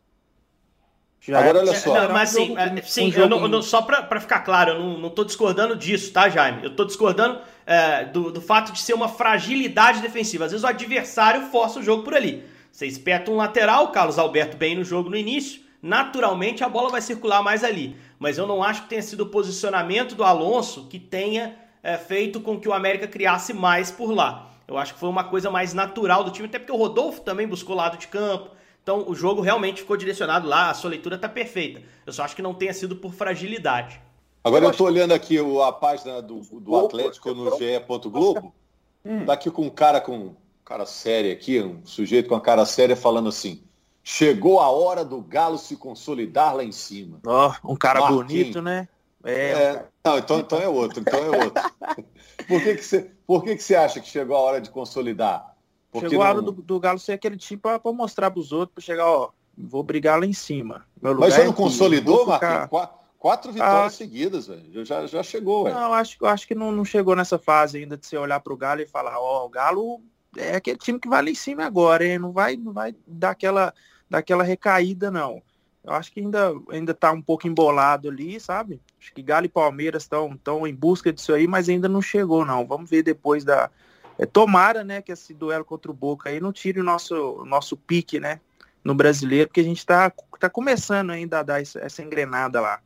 Já 1.19 1.39
Agora 1.39 1.59
olha 1.59 1.75
só. 1.75 1.93
Não, 1.93 2.13
mas 2.13 2.29
assim, 2.29 2.51
um, 2.53 2.83
sim, 2.83 3.13
um 3.13 3.19
eu 3.19 3.29
não, 3.29 3.41
eu 3.41 3.47
não, 3.47 3.61
só 3.61 3.81
para 3.81 4.19
ficar 4.19 4.39
claro, 4.41 4.71
eu 4.71 4.97
não 4.97 5.07
estou 5.07 5.25
discordando 5.25 5.75
disso, 5.75 6.11
tá, 6.13 6.29
Jaime? 6.29 6.63
Eu 6.63 6.71
estou 6.71 6.85
discordando 6.85 7.39
é, 7.65 8.05
do, 8.05 8.31
do 8.31 8.41
fato 8.41 8.71
de 8.71 8.79
ser 8.79 8.93
uma 8.93 9.09
fragilidade 9.09 10.01
defensiva. 10.01 10.45
Às 10.45 10.51
vezes 10.51 10.63
o 10.63 10.67
adversário 10.67 11.47
força 11.47 11.79
o 11.79 11.83
jogo 11.83 12.03
por 12.03 12.15
ali. 12.15 12.43
Você 12.71 12.85
espeta 12.85 13.31
um 13.31 13.35
lateral, 13.35 13.91
Carlos 13.91 14.19
Alberto 14.19 14.55
bem 14.55 14.75
no 14.75 14.83
jogo 14.83 15.09
no 15.09 15.17
início, 15.17 15.61
naturalmente 15.81 16.63
a 16.63 16.69
bola 16.69 16.89
vai 16.89 17.01
circular 17.01 17.41
mais 17.41 17.63
ali. 17.63 17.97
Mas 18.19 18.37
eu 18.37 18.47
não 18.47 18.63
acho 18.63 18.83
que 18.83 18.89
tenha 18.89 19.01
sido 19.01 19.21
o 19.21 19.29
posicionamento 19.29 20.15
do 20.15 20.23
Alonso 20.23 20.87
que 20.87 20.99
tenha 20.99 21.55
é, 21.83 21.97
feito 21.97 22.39
com 22.39 22.59
que 22.59 22.69
o 22.69 22.73
América 22.73 23.07
criasse 23.07 23.53
mais 23.53 23.91
por 23.91 24.11
lá. 24.11 24.51
Eu 24.67 24.77
acho 24.77 24.93
que 24.93 24.99
foi 24.99 25.09
uma 25.09 25.23
coisa 25.23 25.49
mais 25.49 25.73
natural 25.73 26.23
do 26.23 26.31
time, 26.31 26.47
até 26.47 26.59
porque 26.59 26.71
o 26.71 26.77
Rodolfo 26.77 27.21
também 27.21 27.47
buscou 27.47 27.75
lado 27.75 27.97
de 27.97 28.07
campo. 28.07 28.51
Então 28.87 29.03
o 29.05 29.13
jogo 29.13 29.41
realmente 29.41 29.81
ficou 29.81 29.97
direcionado 29.97 30.47
lá, 30.47 30.69
a 30.69 30.73
sua 30.73 30.91
leitura 30.91 31.17
está 31.17 31.27
perfeita. 31.27 31.81
Eu 32.05 32.13
só 32.13 32.23
acho 32.23 32.33
que 32.33 32.41
não 32.41 32.53
tenha 32.53 32.73
sido 32.73 32.95
por 32.95 33.13
fragilidade. 33.13 33.99
Agora 34.41 34.63
eu 34.63 34.71
estou 34.71 34.87
olhando 34.87 35.13
aqui 35.13 35.37
a 35.37 35.73
página 35.73 36.21
do, 36.21 36.39
do 36.39 36.73
Atlético 36.73 37.33
no 37.33 37.51
GE. 37.57 37.83
Globo. 38.09 38.55
Hum. 39.03 39.25
Tá 39.25 39.33
aqui 39.33 39.51
com 39.51 39.63
um 39.63 39.69
cara 39.69 39.99
com 39.99 40.35
cara 40.63 40.85
sério 40.85 41.33
aqui, 41.33 41.61
um 41.61 41.85
sujeito 41.85 42.29
com 42.29 42.35
a 42.35 42.39
cara 42.39 42.65
séria 42.65 42.95
falando 42.95 43.27
assim: 43.27 43.61
chegou 44.01 44.61
a 44.61 44.69
hora 44.69 45.03
do 45.03 45.19
Galo 45.21 45.57
se 45.57 45.75
consolidar 45.75 46.55
lá 46.55 46.63
em 46.63 46.71
cima. 46.71 47.19
Ó, 47.27 47.53
oh, 47.61 47.73
um 47.73 47.75
cara 47.75 47.99
Marquinhos. 47.99 48.25
bonito, 48.25 48.61
né? 48.61 48.87
É, 49.21 49.51
é 49.51 49.85
não, 50.05 50.17
então, 50.17 50.39
então 50.39 50.61
é 50.61 50.67
outro, 50.69 51.01
então 51.01 51.19
é 51.19 51.43
outro. 51.43 51.63
por 52.47 52.63
que, 52.63 52.75
que, 52.75 52.83
você, 52.85 53.11
por 53.25 53.43
que, 53.43 53.57
que 53.57 53.63
você 53.63 53.75
acha 53.75 53.99
que 53.99 54.07
chegou 54.07 54.37
a 54.37 54.39
hora 54.39 54.61
de 54.61 54.69
consolidar? 54.69 55.56
Porque 55.99 56.09
chegou 56.09 56.25
a 56.25 56.29
hora 56.29 56.41
do, 56.41 56.51
do 56.51 56.79
Galo 56.79 56.99
ser 56.99 57.13
aquele 57.13 57.37
tipo 57.37 57.61
para 57.79 57.93
mostrar 57.93 58.31
para 58.31 58.39
os 58.39 58.51
outros, 58.51 58.73
para 58.73 58.83
chegar, 58.83 59.05
ó, 59.05 59.31
vou 59.57 59.83
brigar 59.83 60.19
lá 60.19 60.25
em 60.25 60.33
cima. 60.33 60.85
Mas 61.01 61.33
você 61.33 61.43
não 61.43 61.53
consolidou, 61.53 62.31
ficar... 62.33 62.69
Marquinhos? 62.71 62.97
Quatro 63.19 63.51
vitórias 63.51 63.93
ah, 63.93 63.97
seguidas, 63.97 64.47
velho. 64.47 64.85
Já, 64.85 65.07
já 65.07 65.23
chegou, 65.23 65.63
velho. 65.63 65.75
Não, 65.75 65.91
acho, 65.91 66.23
acho 66.25 66.47
que 66.47 66.53
não, 66.53 66.71
não 66.71 66.85
chegou 66.85 67.15
nessa 67.15 67.39
fase 67.39 67.79
ainda 67.79 67.97
de 67.97 68.05
você 68.05 68.15
olhar 68.15 68.39
para 68.39 68.53
o 68.53 68.57
Galo 68.57 68.81
e 68.81 68.85
falar, 68.85 69.19
ó, 69.19 69.41
oh, 69.41 69.45
o 69.47 69.49
Galo 69.49 70.01
é 70.37 70.55
aquele 70.55 70.77
time 70.77 70.99
que 70.99 71.09
vai 71.09 71.23
lá 71.23 71.29
em 71.29 71.35
cima 71.35 71.65
agora, 71.65 72.05
hein? 72.05 72.19
Não 72.19 72.31
vai, 72.31 72.55
não 72.55 72.71
vai 72.71 72.95
dar 73.07 73.31
aquela, 73.31 73.73
dar 74.07 74.19
aquela 74.19 74.43
recaída, 74.43 75.09
não. 75.09 75.41
Eu 75.83 75.93
acho 75.93 76.11
que 76.11 76.19
ainda, 76.19 76.53
ainda 76.69 76.93
tá 76.93 77.11
um 77.11 77.21
pouco 77.21 77.47
embolado 77.47 78.09
ali, 78.09 78.39
sabe? 78.39 78.79
Acho 79.01 79.13
que 79.13 79.23
Galo 79.23 79.45
e 79.45 79.49
Palmeiras 79.49 80.03
estão 80.03 80.37
tão 80.37 80.67
em 80.67 80.75
busca 80.75 81.11
disso 81.11 81.33
aí, 81.33 81.47
mas 81.47 81.69
ainda 81.69 81.89
não 81.89 82.01
chegou, 82.01 82.45
não. 82.45 82.67
Vamos 82.67 82.89
ver 82.89 83.03
depois 83.03 83.43
da. 83.43 83.71
É, 84.17 84.25
tomara, 84.25 84.83
né, 84.83 85.01
que 85.01 85.11
esse 85.11 85.33
duelo 85.33 85.63
contra 85.63 85.91
o 85.91 85.93
Boca 85.93 86.29
aí 86.29 86.39
não 86.39 86.51
tire 86.51 86.79
o 86.79 86.83
nosso, 86.83 87.43
nosso 87.45 87.77
pique, 87.77 88.19
né? 88.19 88.39
No 88.83 88.95
brasileiro, 88.95 89.47
porque 89.47 89.59
a 89.59 89.63
gente 89.63 89.85
tá, 89.85 90.11
tá 90.39 90.49
começando 90.49 91.11
ainda 91.11 91.39
a 91.39 91.43
dar 91.43 91.61
essa, 91.61 91.79
essa 91.79 92.01
engrenada 92.01 92.59
lá. 92.61 92.79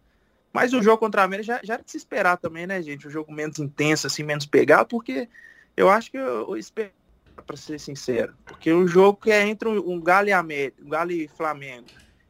Mas 0.52 0.74
o 0.74 0.82
jogo 0.82 0.98
contra 0.98 1.22
a 1.22 1.26
América 1.26 1.46
já, 1.46 1.60
já 1.64 1.74
era 1.76 1.84
de 1.84 1.92
se 1.92 1.98
esperar 1.98 2.38
também, 2.38 2.68
né, 2.68 2.82
gente? 2.82 3.08
Um 3.08 3.12
jogo 3.12 3.32
menos 3.32 3.60
intenso, 3.60 4.08
assim, 4.08 4.24
menos 4.24 4.46
pegado, 4.46 4.88
porque 4.88 5.30
eu 5.78 5.90
acho 5.90 6.12
que 6.12 6.18
eu, 6.18 6.50
eu 6.50 6.58
espero 6.58 6.92
para 7.46 7.56
ser 7.56 7.80
sincero. 7.80 8.34
Porque 8.46 8.72
o 8.72 8.86
jogo 8.88 9.20
que 9.22 9.32
é 9.32 9.48
entre 9.48 9.70
um 9.70 10.02
Galo 10.02 10.28
e 10.28 10.34
América, 10.34 10.84
um 10.84 10.90
Galo 10.90 11.12
e 11.12 11.28
Flamengo, 11.28 11.88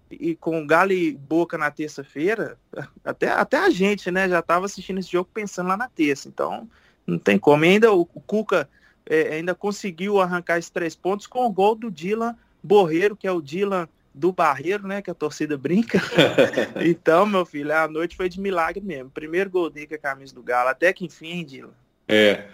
e 0.09 0.35
com 0.35 0.67
Galo 0.67 0.91
e 0.91 1.13
Boca 1.13 1.57
na 1.57 1.71
terça-feira, 1.71 2.57
até, 3.03 3.29
até 3.29 3.57
a 3.57 3.69
gente, 3.69 4.11
né, 4.11 4.29
já 4.29 4.39
estava 4.39 4.65
assistindo 4.65 4.99
esse 4.99 5.11
jogo 5.11 5.29
pensando 5.33 5.67
lá 5.67 5.77
na 5.77 5.89
terça. 5.89 6.27
Então, 6.27 6.69
não 7.07 7.17
tem 7.17 7.39
como. 7.39 7.65
E 7.65 7.69
ainda 7.69 7.91
o, 7.91 8.01
o 8.01 8.21
Cuca 8.21 8.69
é, 9.05 9.35
ainda 9.35 9.55
conseguiu 9.55 10.19
arrancar 10.19 10.57
esses 10.57 10.69
três 10.69 10.95
pontos 10.95 11.27
com 11.27 11.45
o 11.45 11.51
gol 11.51 11.75
do 11.75 11.91
Dylan 11.91 12.35
Borreiro, 12.63 13.15
que 13.15 13.27
é 13.27 13.31
o 13.31 13.41
Dylan 13.41 13.87
do 14.13 14.31
Barreiro, 14.31 14.87
né, 14.87 15.01
que 15.01 15.09
a 15.09 15.15
torcida 15.15 15.57
brinca. 15.57 16.01
então, 16.85 17.25
meu 17.25 17.45
filho, 17.45 17.73
a 17.75 17.87
noite 17.87 18.15
foi 18.15 18.27
de 18.27 18.39
milagre 18.39 18.81
mesmo. 18.81 19.09
Primeiro 19.09 19.49
gol 19.49 19.69
dele 19.69 19.87
com 19.87 19.95
a 19.95 19.97
camisa 19.97 20.35
do 20.35 20.43
Galo, 20.43 20.69
até 20.69 20.91
que 20.91 21.05
enfim, 21.05 21.31
hein, 21.31 21.45
Dylan. 21.45 21.73
É, 22.07 22.45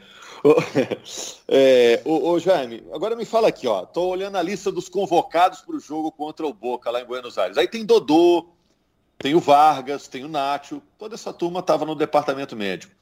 é, 1.47 2.01
ô, 2.05 2.31
ô, 2.31 2.39
Jaime, 2.39 2.83
agora 2.93 3.15
me 3.15 3.25
fala 3.25 3.47
aqui, 3.47 3.67
ó. 3.67 3.85
Tô 3.85 4.07
olhando 4.07 4.37
a 4.37 4.41
lista 4.41 4.71
dos 4.71 4.87
convocados 4.89 5.61
para 5.61 5.75
o 5.75 5.79
jogo 5.79 6.11
contra 6.11 6.45
o 6.45 6.53
Boca 6.53 6.91
lá 6.91 7.01
em 7.01 7.05
Buenos 7.05 7.37
Aires. 7.37 7.57
Aí 7.57 7.67
tem 7.67 7.85
Dodô, 7.85 8.47
tem 9.17 9.35
o 9.35 9.39
Vargas, 9.39 10.07
tem 10.07 10.23
o 10.23 10.27
Nacho. 10.27 10.81
Toda 10.97 11.15
essa 11.15 11.33
turma 11.33 11.59
estava 11.59 11.85
no 11.85 11.95
departamento 11.95 12.55
médico. 12.55 12.93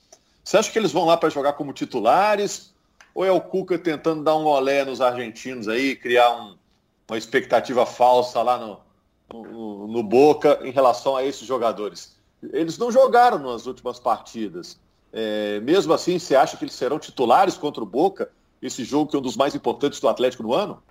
Você 0.43 0.57
acha 0.57 0.71
que 0.71 0.77
eles 0.77 0.91
vão 0.91 1.05
lá 1.05 1.17
para 1.17 1.29
jogar 1.29 1.53
como 1.53 1.73
titulares? 1.73 2.73
Ou 3.15 3.23
é 3.23 3.31
o 3.31 3.39
Cuca 3.39 3.79
tentando 3.79 4.23
dar 4.23 4.35
um 4.35 4.45
olé 4.45 4.83
nos 4.83 4.99
argentinos 4.99 5.69
aí, 5.69 5.95
criar 5.95 6.35
um, 6.35 6.57
uma 7.07 7.17
expectativa 7.17 7.85
falsa 7.85 8.41
lá 8.41 8.57
no, 8.57 8.79
no, 9.33 9.87
no 9.87 10.03
Boca 10.03 10.59
em 10.63 10.71
relação 10.71 11.15
a 11.15 11.23
esses 11.23 11.47
jogadores? 11.47 12.17
Eles 12.51 12.77
não 12.77 12.91
jogaram 12.91 13.39
nas 13.39 13.65
últimas 13.65 14.01
partidas. 14.01 14.77
É, 15.13 15.61
mesmo 15.61 15.93
assim, 15.93 16.19
você 16.19 16.35
acha 16.35 16.57
que 16.57 16.65
eles 16.65 16.75
serão 16.75 16.99
titulares 16.99 17.55
contra 17.55 17.81
o 17.81 17.85
Boca? 17.85 18.29
Esse 18.61 18.83
jogo 18.83 19.09
que 19.09 19.15
é 19.15 19.19
um 19.19 19.21
dos 19.21 19.37
mais 19.37 19.55
importantes 19.55 20.01
do 20.01 20.09
Atlético 20.09 20.43
no 20.43 20.53
ano? 20.53 20.83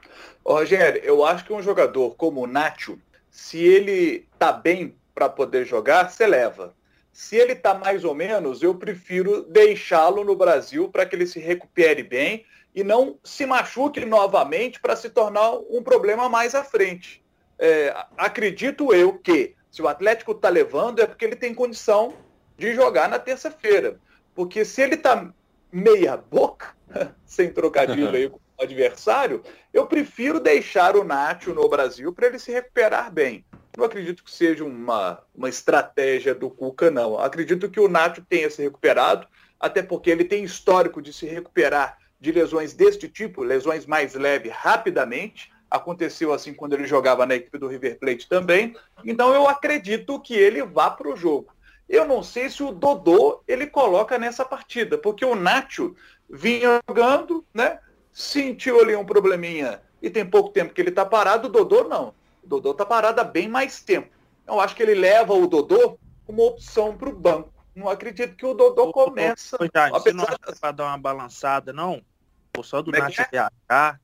Rogério, 0.46 1.02
eu 1.04 1.26
acho 1.26 1.44
que 1.44 1.52
um 1.52 1.62
jogador 1.62 2.14
como 2.14 2.42
o 2.42 2.46
Nacho, 2.46 2.98
se 3.30 3.58
ele 3.58 4.26
tá 4.38 4.50
bem 4.50 4.96
para 5.14 5.28
poder 5.28 5.66
jogar, 5.66 6.10
você 6.10 6.26
leva. 6.26 6.74
Se 7.14 7.36
ele 7.36 7.52
está 7.52 7.74
mais 7.74 8.04
ou 8.04 8.12
menos, 8.12 8.60
eu 8.60 8.74
prefiro 8.74 9.44
deixá-lo 9.44 10.24
no 10.24 10.34
Brasil 10.34 10.88
para 10.88 11.06
que 11.06 11.14
ele 11.14 11.28
se 11.28 11.38
recupere 11.38 12.02
bem 12.02 12.44
e 12.74 12.82
não 12.82 13.16
se 13.22 13.46
machuque 13.46 14.04
novamente 14.04 14.80
para 14.80 14.96
se 14.96 15.08
tornar 15.08 15.52
um 15.70 15.80
problema 15.80 16.28
mais 16.28 16.56
à 16.56 16.64
frente. 16.64 17.24
É, 17.56 17.94
acredito 18.18 18.92
eu 18.92 19.16
que 19.16 19.54
se 19.70 19.80
o 19.80 19.86
Atlético 19.86 20.32
está 20.32 20.48
levando 20.48 21.00
é 21.00 21.06
porque 21.06 21.24
ele 21.24 21.36
tem 21.36 21.54
condição 21.54 22.14
de 22.58 22.74
jogar 22.74 23.08
na 23.08 23.20
terça-feira. 23.20 23.96
Porque 24.34 24.64
se 24.64 24.82
ele 24.82 24.96
está 24.96 25.32
meia 25.70 26.16
boca, 26.16 26.74
sem 27.24 27.48
trocadilho 27.52 28.10
aí 28.10 28.28
com 28.28 28.40
o 28.58 28.62
adversário, 28.64 29.40
eu 29.72 29.86
prefiro 29.86 30.40
deixar 30.40 30.96
o 30.96 31.04
Nacho 31.04 31.54
no 31.54 31.68
Brasil 31.68 32.12
para 32.12 32.26
ele 32.26 32.40
se 32.40 32.50
recuperar 32.50 33.12
bem. 33.12 33.44
Não 33.76 33.86
acredito 33.86 34.22
que 34.22 34.30
seja 34.30 34.64
uma, 34.64 35.22
uma 35.34 35.48
estratégia 35.48 36.34
do 36.34 36.48
Cuca, 36.48 36.90
não. 36.90 37.18
Acredito 37.18 37.68
que 37.68 37.80
o 37.80 37.88
Nacho 37.88 38.24
tenha 38.28 38.48
se 38.48 38.62
recuperado, 38.62 39.26
até 39.58 39.82
porque 39.82 40.10
ele 40.10 40.24
tem 40.24 40.44
histórico 40.44 41.02
de 41.02 41.12
se 41.12 41.26
recuperar 41.26 41.98
de 42.20 42.30
lesões 42.30 42.72
deste 42.72 43.08
tipo, 43.08 43.42
lesões 43.42 43.84
mais 43.84 44.14
leves, 44.14 44.52
rapidamente. 44.52 45.52
Aconteceu 45.70 46.32
assim 46.32 46.54
quando 46.54 46.74
ele 46.74 46.86
jogava 46.86 47.26
na 47.26 47.34
equipe 47.34 47.58
do 47.58 47.66
River 47.66 47.98
Plate 47.98 48.28
também. 48.28 48.76
Então 49.04 49.34
eu 49.34 49.48
acredito 49.48 50.20
que 50.20 50.34
ele 50.34 50.62
vá 50.62 50.90
para 50.90 51.08
o 51.08 51.16
jogo. 51.16 51.52
Eu 51.88 52.06
não 52.06 52.22
sei 52.22 52.48
se 52.48 52.62
o 52.62 52.72
Dodô 52.72 53.42
ele 53.46 53.66
coloca 53.66 54.18
nessa 54.18 54.44
partida, 54.44 54.96
porque 54.96 55.24
o 55.24 55.34
Nacho 55.34 55.94
vinha 56.30 56.80
jogando, 56.88 57.44
né? 57.52 57.78
Sentiu 58.12 58.80
ali 58.80 58.94
um 58.94 59.04
probleminha 59.04 59.82
e 60.00 60.08
tem 60.08 60.24
pouco 60.24 60.50
tempo 60.50 60.72
que 60.72 60.80
ele 60.80 60.90
está 60.90 61.04
parado, 61.04 61.48
o 61.48 61.50
Dodô 61.50 61.84
não. 61.84 62.14
O 62.44 62.48
Dodô 62.48 62.72
está 62.72 62.84
parado 62.84 63.20
há 63.20 63.24
bem 63.24 63.48
mais 63.48 63.82
tempo. 63.82 64.08
Eu 64.46 64.60
acho 64.60 64.76
que 64.76 64.82
ele 64.82 64.94
leva 64.94 65.32
o 65.32 65.46
Dodô 65.46 65.98
como 66.26 66.46
opção 66.46 66.96
para 66.96 67.08
o 67.08 67.16
banco. 67.16 67.52
Não 67.74 67.88
acredito 67.88 68.36
que 68.36 68.46
o 68.46 68.54
Dodô 68.54 68.92
começa. 68.92 69.56
Ô, 69.60 69.66
Jaime, 69.74 69.98
você 69.98 70.12
não 70.12 70.24
acha 70.24 70.38
que 70.38 70.50
é 70.50 70.54
para 70.54 70.72
dar 70.72 70.84
uma 70.86 70.98
balançada, 70.98 71.72
não? 71.72 72.02
Pô, 72.52 72.62
só 72.62 72.82
do 72.82 72.94
é 72.94 73.00
Nath 73.00 73.18
é? 73.18 73.28
viajar. 73.30 74.00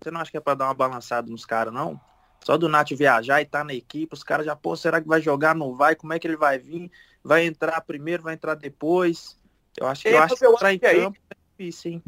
Você 0.00 0.10
não 0.10 0.20
acha 0.20 0.30
que 0.30 0.36
é 0.36 0.40
para 0.40 0.54
dar 0.54 0.64
uma 0.64 0.74
balançada 0.74 1.30
nos 1.30 1.44
caras, 1.44 1.72
não? 1.72 2.00
Só 2.44 2.56
do 2.56 2.68
Nath 2.68 2.90
viajar 2.90 3.40
e 3.40 3.44
tá 3.44 3.62
na 3.62 3.72
equipe, 3.72 4.12
os 4.12 4.24
caras 4.24 4.44
já, 4.44 4.56
pô, 4.56 4.74
será 4.74 5.00
que 5.00 5.06
vai 5.06 5.20
jogar? 5.20 5.54
Não 5.54 5.76
vai? 5.76 5.94
Como 5.94 6.12
é 6.12 6.18
que 6.18 6.26
ele 6.26 6.36
vai 6.36 6.58
vir? 6.58 6.90
Vai 7.22 7.46
entrar 7.46 7.80
primeiro, 7.82 8.22
vai 8.22 8.34
entrar 8.34 8.56
depois? 8.56 9.38
Eu 9.78 9.86
acho, 9.86 10.08
é, 10.08 10.14
eu 10.14 10.18
acho 10.18 10.36
que 10.36 10.44
entrar 10.44 10.74
em 10.74 10.78
campo 10.78 11.18
é 11.30 11.36
difícil, 11.50 11.92
hein? 11.92 12.02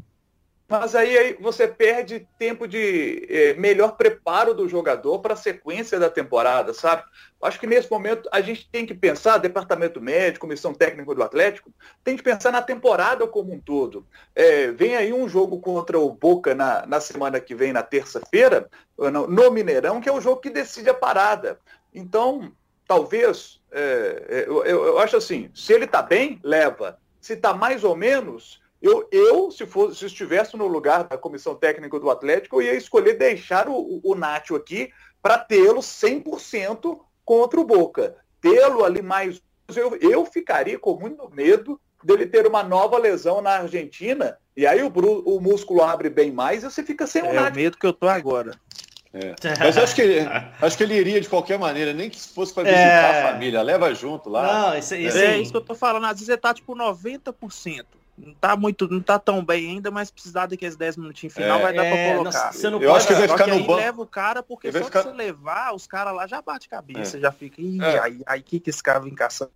Mas 0.80 0.94
aí, 0.94 1.16
aí 1.16 1.36
você 1.40 1.68
perde 1.68 2.26
tempo 2.38 2.66
de 2.66 3.26
é, 3.30 3.54
melhor 3.54 3.96
preparo 3.96 4.52
do 4.52 4.68
jogador 4.68 5.20
para 5.20 5.34
a 5.34 5.36
sequência 5.36 6.00
da 6.00 6.10
temporada, 6.10 6.74
sabe? 6.74 7.04
Acho 7.40 7.60
que 7.60 7.66
nesse 7.66 7.90
momento 7.90 8.28
a 8.32 8.40
gente 8.40 8.68
tem 8.70 8.84
que 8.84 8.94
pensar, 8.94 9.38
departamento 9.38 10.00
médico, 10.00 10.46
comissão 10.46 10.74
técnica 10.74 11.14
do 11.14 11.22
Atlético, 11.22 11.70
tem 12.02 12.16
que 12.16 12.22
pensar 12.22 12.50
na 12.50 12.60
temporada 12.60 13.26
como 13.26 13.52
um 13.52 13.60
todo. 13.60 14.06
É, 14.34 14.72
vem 14.72 14.96
aí 14.96 15.12
um 15.12 15.28
jogo 15.28 15.60
contra 15.60 15.98
o 15.98 16.10
Boca 16.10 16.54
na, 16.54 16.84
na 16.86 17.00
semana 17.00 17.38
que 17.38 17.54
vem, 17.54 17.72
na 17.72 17.82
terça-feira, 17.82 18.68
no, 18.98 19.28
no, 19.28 19.50
Mineirão, 19.50 20.00
que 20.00 20.08
é 20.08 20.12
o 20.12 20.20
jogo 20.20 20.40
que 20.40 20.50
decide 20.50 20.90
a 20.90 20.94
parada. 20.94 21.58
Então, 21.94 22.50
talvez, 22.88 23.60
é, 23.70 24.24
é 24.28 24.44
eu, 24.48 24.64
eu, 24.64 24.98
acho 24.98 25.16
assim, 25.16 25.50
se 25.54 25.72
ele 25.72 25.84
está 25.84 26.02
bem, 26.02 26.40
leva. 26.42 26.98
Se 27.20 27.34
está 27.34 27.54
mais 27.54 27.84
ou 27.84 27.94
menos, 27.94 28.63
eu, 28.84 29.08
eu 29.10 29.50
se, 29.50 29.64
fosse, 29.64 29.96
se 29.96 30.04
estivesse 30.04 30.58
no 30.58 30.66
lugar 30.66 31.04
da 31.04 31.16
comissão 31.16 31.54
técnica 31.54 31.98
do 31.98 32.10
Atlético, 32.10 32.60
eu 32.60 32.66
ia 32.66 32.74
escolher 32.74 33.14
deixar 33.14 33.66
o, 33.66 34.00
o 34.04 34.14
Nacho 34.14 34.54
aqui 34.54 34.92
para 35.22 35.38
tê-lo 35.38 35.80
100% 35.80 37.00
contra 37.24 37.58
o 37.58 37.64
Boca. 37.64 38.14
Tê-lo 38.42 38.84
ali 38.84 39.00
mais. 39.00 39.40
Eu, 39.74 39.96
eu 39.96 40.26
ficaria 40.26 40.78
com 40.78 40.98
muito 41.00 41.30
medo 41.30 41.80
dele 42.04 42.26
ter 42.26 42.46
uma 42.46 42.62
nova 42.62 42.98
lesão 42.98 43.40
na 43.40 43.52
Argentina, 43.60 44.36
e 44.54 44.66
aí 44.66 44.82
o, 44.82 44.88
o 44.88 45.40
músculo 45.40 45.82
abre 45.82 46.10
bem 46.10 46.30
mais 46.30 46.62
e 46.62 46.70
você 46.70 46.82
fica 46.82 47.06
sem 47.06 47.22
o 47.22 47.26
é. 47.26 47.36
É 47.36 47.40
o 47.40 47.54
medo 47.54 47.78
que 47.78 47.86
eu 47.86 47.94
tô 47.94 48.06
agora. 48.06 48.52
É. 49.14 49.34
Mas 49.60 49.78
acho 49.78 49.94
que, 49.94 50.02
ele, 50.02 50.28
acho 50.60 50.76
que 50.76 50.82
ele 50.82 50.94
iria 50.94 51.22
de 51.22 51.28
qualquer 51.30 51.58
maneira, 51.58 51.94
nem 51.94 52.10
que 52.10 52.20
fosse 52.20 52.52
para 52.52 52.64
visitar 52.64 52.82
é... 52.82 53.22
a 53.22 53.32
família, 53.32 53.62
leva 53.62 53.94
junto 53.94 54.28
lá. 54.28 54.72
Não, 54.72 54.78
isso, 54.78 54.94
isso 54.94 55.16
é, 55.16 55.36
é 55.36 55.38
isso 55.38 55.52
que 55.52 55.56
eu 55.56 55.64
tô 55.64 55.74
falando. 55.74 56.04
Às 56.04 56.18
vezes 56.18 56.28
ele 56.28 56.36
tá 56.36 56.52
tipo 56.52 56.76
90% 56.76 57.86
não 58.16 58.34
tá 58.34 58.56
muito, 58.56 58.88
não 58.88 59.00
tá 59.00 59.18
tão 59.18 59.44
bem 59.44 59.70
ainda, 59.70 59.90
mas 59.90 60.10
precisar 60.10 60.46
daqueles 60.46 60.76
10 60.76 60.96
minutinhos 60.96 61.34
final 61.34 61.58
é, 61.58 61.62
vai 61.62 61.74
dar 61.74 61.84
é, 61.84 61.90
pra 61.90 62.16
colocar. 62.16 62.44
Não, 62.46 62.52
você 62.52 62.70
não 62.70 62.80
eu 62.80 62.90
pode, 62.90 62.96
acho 62.98 63.06
que 63.08 63.14
vai 63.14 63.28
ficar 63.28 63.46
no 63.46 63.58
banco. 63.60 63.74
leva 63.74 64.02
o 64.02 64.06
cara, 64.06 64.42
porque 64.42 64.70
só 64.70 64.84
ficar... 64.84 65.02
você 65.02 65.12
levar, 65.12 65.74
os 65.74 65.86
caras 65.86 66.14
lá 66.14 66.26
já 66.26 66.40
bate 66.40 66.68
cabeça, 66.68 67.16
é. 67.16 67.20
já 67.20 67.32
fica, 67.32 67.60
ih, 67.60 67.80
é. 67.80 67.98
aí, 67.98 68.22
aí 68.26 68.42
que 68.42 68.60
que 68.60 68.70
esse 68.70 68.82
cara 68.82 69.00
vem 69.00 69.14
caçando. 69.14 69.50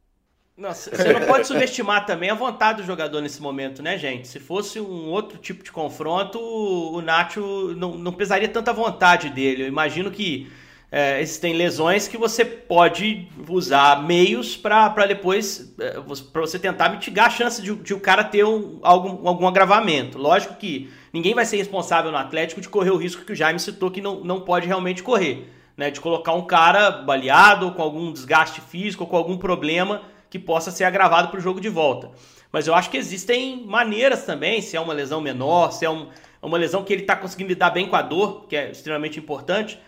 Nossa, 0.57 0.91
você 0.91 1.13
não 1.13 1.25
pode 1.25 1.47
subestimar 1.47 2.05
também 2.05 2.31
a 2.31 2.35
vontade 2.35 2.83
do 2.83 2.87
jogador 2.87 3.21
nesse 3.21 3.41
momento, 3.41 3.81
né, 3.81 3.97
gente? 3.97 4.27
Se 4.27 4.41
fosse 4.41 4.81
um 4.81 5.07
outro 5.07 5.39
tipo 5.39 5.63
de 5.63 5.71
confronto, 5.71 6.41
o 6.41 7.01
Nacho 7.01 7.75
não, 7.77 7.97
não 7.97 8.13
pesaria 8.13 8.49
tanta 8.49 8.73
vontade 8.73 9.31
dele. 9.31 9.63
Eu 9.63 9.69
imagino 9.69 10.11
que 10.11 10.51
é, 10.91 11.21
existem 11.21 11.53
lesões 11.53 12.09
que 12.09 12.17
você 12.17 12.45
pode 12.45 13.29
usar 13.47 14.03
meios 14.03 14.57
para 14.57 15.07
depois 15.07 15.75
é, 15.79 16.01
para 16.33 16.41
você 16.41 16.59
tentar 16.59 16.89
mitigar 16.89 17.27
a 17.27 17.31
chance 17.31 17.61
de, 17.61 17.75
de 17.75 17.93
o 17.93 18.01
cara 18.01 18.25
ter 18.25 18.45
um, 18.45 18.79
algum, 18.83 19.29
algum 19.29 19.47
agravamento. 19.47 20.17
Lógico 20.17 20.55
que 20.55 20.91
ninguém 21.13 21.35
vai 21.35 21.45
ser 21.45 21.59
responsável 21.59 22.11
no 22.11 22.17
Atlético 22.17 22.63
de 22.63 22.71
correr 22.71 22.91
o 22.91 22.97
risco 22.97 23.23
que 23.23 23.33
o 23.33 23.37
Jaime 23.37 23.61
citou 23.61 23.91
que 23.91 24.01
não, 24.01 24.21
não 24.25 24.41
pode 24.41 24.67
realmente 24.67 25.03
correr, 25.03 25.53
né? 25.77 25.91
De 25.91 26.01
colocar 26.01 26.33
um 26.33 26.47
cara 26.47 26.91
baleado 26.91 27.67
ou 27.67 27.73
com 27.73 27.83
algum 27.83 28.11
desgaste 28.11 28.63
físico 28.63 29.05
ou 29.05 29.11
com 29.11 29.17
algum 29.17 29.37
problema 29.37 30.03
que 30.31 30.39
possa 30.39 30.71
ser 30.71 30.85
agravado 30.85 31.29
para 31.29 31.39
o 31.39 31.43
jogo 31.43 31.61
de 31.61 31.69
volta. 31.69 32.11
Mas 32.51 32.67
eu 32.67 32.75
acho 32.75 32.89
que 32.89 32.97
existem 32.97 33.63
maneiras 33.67 34.25
também, 34.25 34.63
se 34.63 34.75
é 34.75 34.81
uma 34.81 34.95
lesão 34.95 35.21
menor, 35.21 35.71
se 35.71 35.85
é 35.85 35.91
um, 35.91 36.09
uma 36.41 36.57
lesão 36.57 36.83
que 36.83 36.95
ele 36.95 37.03
está 37.03 37.15
conseguindo 37.15 37.51
lidar 37.51 37.71
bem 37.71 37.87
com 37.87 37.97
a 37.97 38.01
dor, 38.01 38.47
que 38.49 38.57
é 38.57 38.71
extremamente 38.71 39.19
importante 39.19 39.79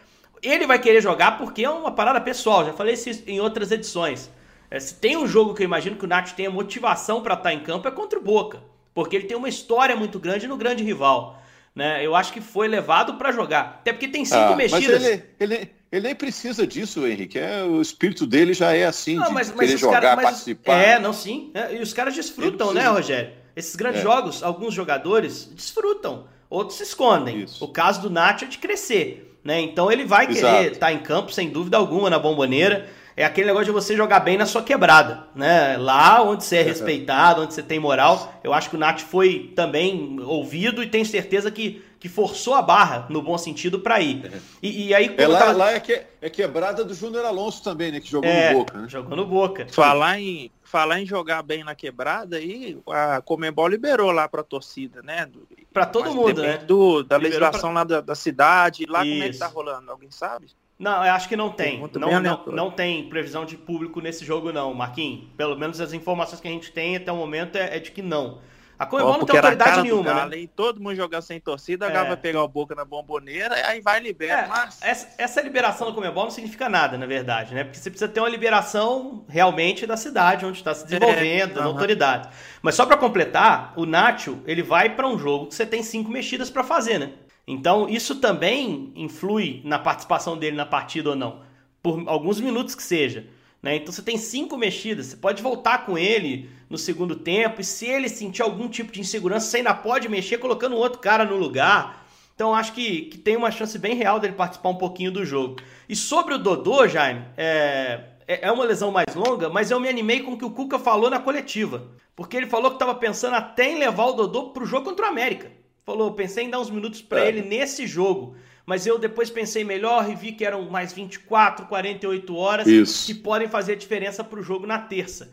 ele 0.42 0.66
vai 0.66 0.78
querer 0.78 1.00
jogar 1.00 1.38
porque 1.38 1.64
é 1.64 1.70
uma 1.70 1.92
parada 1.92 2.20
pessoal. 2.20 2.64
Já 2.64 2.72
falei 2.72 2.94
isso 2.94 3.22
em 3.26 3.40
outras 3.40 3.70
edições. 3.70 4.30
É, 4.70 4.78
se 4.78 4.94
tem 4.94 5.16
um 5.16 5.26
jogo 5.26 5.54
que 5.54 5.62
eu 5.62 5.64
imagino 5.64 5.96
que 5.96 6.04
o 6.04 6.08
Nath 6.08 6.32
tenha 6.32 6.50
motivação 6.50 7.22
para 7.22 7.34
estar 7.34 7.50
tá 7.50 7.54
em 7.54 7.60
campo 7.60 7.88
é 7.88 7.90
contra 7.90 8.18
o 8.18 8.22
Boca, 8.22 8.62
porque 8.94 9.16
ele 9.16 9.26
tem 9.26 9.36
uma 9.36 9.48
história 9.48 9.96
muito 9.96 10.18
grande 10.18 10.46
no 10.46 10.56
grande 10.56 10.84
rival. 10.84 11.42
Né? 11.74 12.04
Eu 12.04 12.14
acho 12.14 12.32
que 12.32 12.40
foi 12.40 12.68
levado 12.68 13.14
para 13.14 13.32
jogar. 13.32 13.78
Até 13.80 13.92
porque 13.92 14.08
tem 14.08 14.24
cinco 14.24 14.52
ah, 14.52 14.56
mexidas. 14.56 15.02
Mas 15.02 15.12
ele, 15.12 15.24
ele, 15.40 15.70
ele, 15.90 16.06
nem 16.06 16.14
precisa 16.14 16.66
disso, 16.66 17.06
Henrique. 17.06 17.38
É, 17.38 17.62
o 17.64 17.80
espírito 17.80 18.26
dele 18.26 18.54
já 18.54 18.72
é 18.72 18.86
assim, 18.86 19.16
não, 19.16 19.28
de 19.28 19.34
mas, 19.34 19.50
querer 19.50 19.76
jogar, 19.76 20.00
cara, 20.00 20.16
mas, 20.16 20.24
participar. 20.24 20.76
É, 20.76 20.98
não, 20.98 21.12
sim. 21.12 21.50
É, 21.54 21.76
e 21.76 21.82
os 21.82 21.92
caras 21.92 22.14
desfrutam, 22.14 22.72
né, 22.72 22.86
Rogério? 22.86 23.32
Esses 23.54 23.74
grandes 23.74 24.00
é. 24.00 24.02
jogos, 24.04 24.42
alguns 24.42 24.72
jogadores 24.72 25.50
desfrutam, 25.52 26.26
outros 26.48 26.78
se 26.78 26.84
escondem. 26.84 27.42
Isso. 27.42 27.64
O 27.64 27.68
caso 27.68 28.02
do 28.02 28.10
Nath 28.10 28.42
é 28.42 28.46
de 28.46 28.58
crescer 28.58 29.29
né? 29.44 29.60
Então 29.60 29.90
ele 29.90 30.04
vai 30.04 30.26
Exato. 30.26 30.56
querer 30.56 30.72
estar 30.72 30.86
tá 30.86 30.92
em 30.92 30.98
campo, 30.98 31.32
sem 31.32 31.50
dúvida 31.50 31.76
alguma, 31.76 32.10
na 32.10 32.18
bomboneira. 32.18 32.88
É 33.16 33.24
aquele 33.24 33.48
negócio 33.48 33.66
de 33.66 33.72
você 33.72 33.96
jogar 33.96 34.20
bem 34.20 34.38
na 34.38 34.46
sua 34.46 34.62
quebrada, 34.62 35.24
né? 35.34 35.76
Lá 35.76 36.22
onde 36.22 36.44
você 36.44 36.56
é 36.56 36.62
respeitado, 36.64 37.42
onde 37.42 37.52
você 37.52 37.62
tem 37.62 37.78
moral. 37.78 38.40
Eu 38.42 38.52
acho 38.52 38.70
que 38.70 38.76
o 38.76 38.78
Nath 38.78 39.00
foi 39.00 39.52
também 39.54 40.18
ouvido 40.20 40.82
e 40.82 40.86
tenho 40.86 41.04
certeza 41.04 41.50
que, 41.50 41.82
que 42.00 42.08
forçou 42.08 42.54
a 42.54 42.62
barra, 42.62 43.06
no 43.10 43.20
bom 43.20 43.36
sentido, 43.36 43.78
para 43.78 44.00
ir. 44.00 44.42
E, 44.62 44.86
e, 44.86 44.94
aí, 44.94 45.14
é 45.18 45.28
lá, 45.28 45.38
tava... 45.38 45.52
lá 45.52 45.72
é, 45.72 45.80
que, 45.80 46.02
é 46.22 46.30
quebrada 46.30 46.82
do 46.82 46.94
Júnior 46.94 47.26
Alonso 47.26 47.62
também, 47.62 47.92
né? 47.92 48.00
Que 48.00 48.08
jogou 48.08 48.30
é, 48.30 48.54
no 48.54 48.58
Boca, 48.58 48.78
né? 48.78 48.88
Jogou 48.88 49.16
no 49.16 49.26
Boca. 49.26 49.66
Falar 49.70 50.18
em, 50.18 50.50
falar 50.64 50.98
em 50.98 51.04
jogar 51.04 51.42
bem 51.42 51.62
na 51.62 51.74
quebrada, 51.74 52.38
aí 52.38 52.78
a 52.88 53.20
Comembol 53.20 53.68
liberou 53.68 54.10
lá 54.12 54.26
para 54.26 54.40
a 54.40 54.44
torcida, 54.44 55.02
né? 55.02 55.28
Para 55.74 55.84
todo 55.84 56.14
mundo, 56.14 56.40
né? 56.40 56.56
Do, 56.56 57.02
da 57.02 57.18
liberou 57.18 57.38
legislação 57.38 57.70
pra... 57.70 57.80
lá 57.80 57.84
da, 57.84 58.00
da, 58.00 58.14
cidade, 58.14 58.86
lá 58.88 59.04
Isso. 59.04 59.12
como 59.12 59.24
é 59.24 59.28
que 59.28 59.38
tá 59.38 59.46
rolando? 59.48 59.90
Alguém 59.90 60.10
sabe? 60.10 60.46
Não, 60.78 61.04
eu 61.04 61.12
acho 61.12 61.28
que 61.28 61.36
não 61.36 61.50
tem. 61.50 61.86
Não, 61.92 62.18
não, 62.18 62.46
não, 62.46 62.70
tem 62.70 63.10
previsão 63.10 63.44
de 63.44 63.58
público 63.58 64.00
nesse 64.00 64.24
jogo, 64.24 64.50
não, 64.50 64.72
Marquinhos. 64.72 65.26
Pelo 65.36 65.54
menos 65.54 65.78
as 65.82 65.92
informações 65.92 66.40
que 66.40 66.48
a 66.48 66.50
gente 66.50 66.72
tem 66.72 66.96
até 66.96 67.12
o 67.12 67.16
momento 67.16 67.56
é, 67.56 67.76
é 67.76 67.78
de 67.78 67.90
que 67.90 68.00
não. 68.00 68.38
A 68.80 68.86
Comebol 68.86 69.18
não 69.18 69.26
tem 69.26 69.36
autoridade 69.36 69.82
nenhuma, 69.82 70.04
Galo, 70.04 70.30
né? 70.30 70.48
todo 70.56 70.80
mundo 70.80 70.94
jogando 70.94 71.20
sem 71.20 71.38
torcida, 71.38 71.86
a 71.86 71.90
é. 71.90 72.02
vai 72.02 72.16
pegar 72.16 72.42
o 72.42 72.48
Boca 72.48 72.74
na 72.74 72.82
bomboneira, 72.82 73.54
e 73.58 73.62
aí 73.62 73.80
vai 73.82 74.00
liberar. 74.00 74.44
É, 74.44 74.48
mas... 74.48 74.78
essa, 74.80 75.08
essa, 75.18 75.42
liberação 75.42 75.88
da 75.88 75.92
Comebol 75.92 76.24
não 76.24 76.30
significa 76.30 76.66
nada, 76.66 76.96
na 76.96 77.04
verdade, 77.04 77.54
né? 77.54 77.62
Porque 77.62 77.76
você 77.76 77.90
precisa 77.90 78.10
ter 78.10 78.20
uma 78.20 78.28
liberação 78.30 79.22
realmente 79.28 79.86
da 79.86 79.98
cidade, 79.98 80.46
onde 80.46 80.56
está 80.56 80.72
se 80.72 80.86
desenvolvendo, 80.86 81.50
é, 81.58 81.62
da 81.62 81.64
autoridade. 81.64 82.30
Mas 82.62 82.74
só 82.74 82.86
para 82.86 82.96
completar, 82.96 83.74
o 83.76 83.84
Nacho, 83.84 84.38
ele 84.46 84.62
vai 84.62 84.96
para 84.96 85.06
um 85.06 85.18
jogo 85.18 85.48
que 85.48 85.54
você 85.54 85.66
tem 85.66 85.82
cinco 85.82 86.10
mexidas 86.10 86.48
para 86.48 86.64
fazer, 86.64 86.98
né? 86.98 87.12
Então, 87.46 87.86
isso 87.86 88.14
também 88.14 88.94
influi 88.96 89.60
na 89.62 89.78
participação 89.78 90.38
dele 90.38 90.56
na 90.56 90.64
partida 90.64 91.10
ou 91.10 91.16
não. 91.16 91.42
Por 91.82 92.02
alguns 92.08 92.40
minutos 92.40 92.74
que 92.74 92.82
seja. 92.82 93.26
Né? 93.62 93.76
Então 93.76 93.92
você 93.92 94.02
tem 94.02 94.16
cinco 94.16 94.56
mexidas, 94.56 95.06
você 95.06 95.16
pode 95.16 95.42
voltar 95.42 95.84
com 95.84 95.98
ele 95.98 96.48
no 96.70 96.78
segundo 96.78 97.16
tempo, 97.16 97.60
e 97.60 97.64
se 97.64 97.84
ele 97.84 98.08
sentir 98.08 98.42
algum 98.42 98.68
tipo 98.68 98.92
de 98.92 99.00
insegurança, 99.00 99.46
você 99.46 99.56
ainda 99.56 99.74
pode 99.74 100.08
mexer 100.08 100.38
colocando 100.38 100.76
outro 100.76 101.00
cara 101.00 101.24
no 101.24 101.36
lugar. 101.36 102.06
Então 102.32 102.54
acho 102.54 102.72
que, 102.72 103.02
que 103.02 103.18
tem 103.18 103.36
uma 103.36 103.50
chance 103.50 103.76
bem 103.76 103.96
real 103.96 104.20
dele 104.20 104.34
participar 104.34 104.68
um 104.68 104.76
pouquinho 104.76 105.10
do 105.10 105.24
jogo. 105.24 105.56
E 105.88 105.96
sobre 105.96 106.32
o 106.32 106.38
Dodô, 106.38 106.86
Jaime, 106.86 107.24
é, 107.36 108.04
é, 108.26 108.46
é 108.46 108.52
uma 108.52 108.64
lesão 108.64 108.92
mais 108.92 109.14
longa, 109.16 109.48
mas 109.48 109.72
eu 109.72 109.80
me 109.80 109.88
animei 109.88 110.20
com 110.20 110.32
o 110.32 110.38
que 110.38 110.44
o 110.44 110.50
Cuca 110.52 110.78
falou 110.78 111.10
na 111.10 111.18
coletiva. 111.18 111.88
Porque 112.14 112.36
ele 112.36 112.46
falou 112.46 112.70
que 112.70 112.76
estava 112.76 112.94
pensando 112.94 113.34
até 113.34 113.68
em 113.68 113.78
levar 113.78 114.04
o 114.04 114.12
Dodô 114.12 114.50
para 114.50 114.62
o 114.62 114.66
jogo 114.66 114.84
contra 114.84 115.06
o 115.06 115.08
América. 115.08 115.50
Falou, 115.84 116.12
pensei 116.12 116.44
em 116.44 116.50
dar 116.50 116.60
uns 116.60 116.70
minutos 116.70 117.02
para 117.02 117.24
é. 117.24 117.28
ele 117.28 117.42
nesse 117.42 117.84
jogo. 117.84 118.36
Mas 118.64 118.86
eu 118.86 118.98
depois 118.98 119.28
pensei 119.28 119.64
melhor 119.64 120.08
e 120.08 120.14
vi 120.14 120.30
que 120.30 120.44
eram 120.44 120.70
mais 120.70 120.92
24, 120.92 121.66
48 121.66 122.36
horas 122.36 122.66
Isso. 122.68 123.06
que 123.06 123.14
podem 123.14 123.48
fazer 123.48 123.72
a 123.72 123.76
diferença 123.76 124.22
para 124.22 124.38
o 124.38 124.42
jogo 124.42 124.66
na 124.66 124.78
terça. 124.78 125.32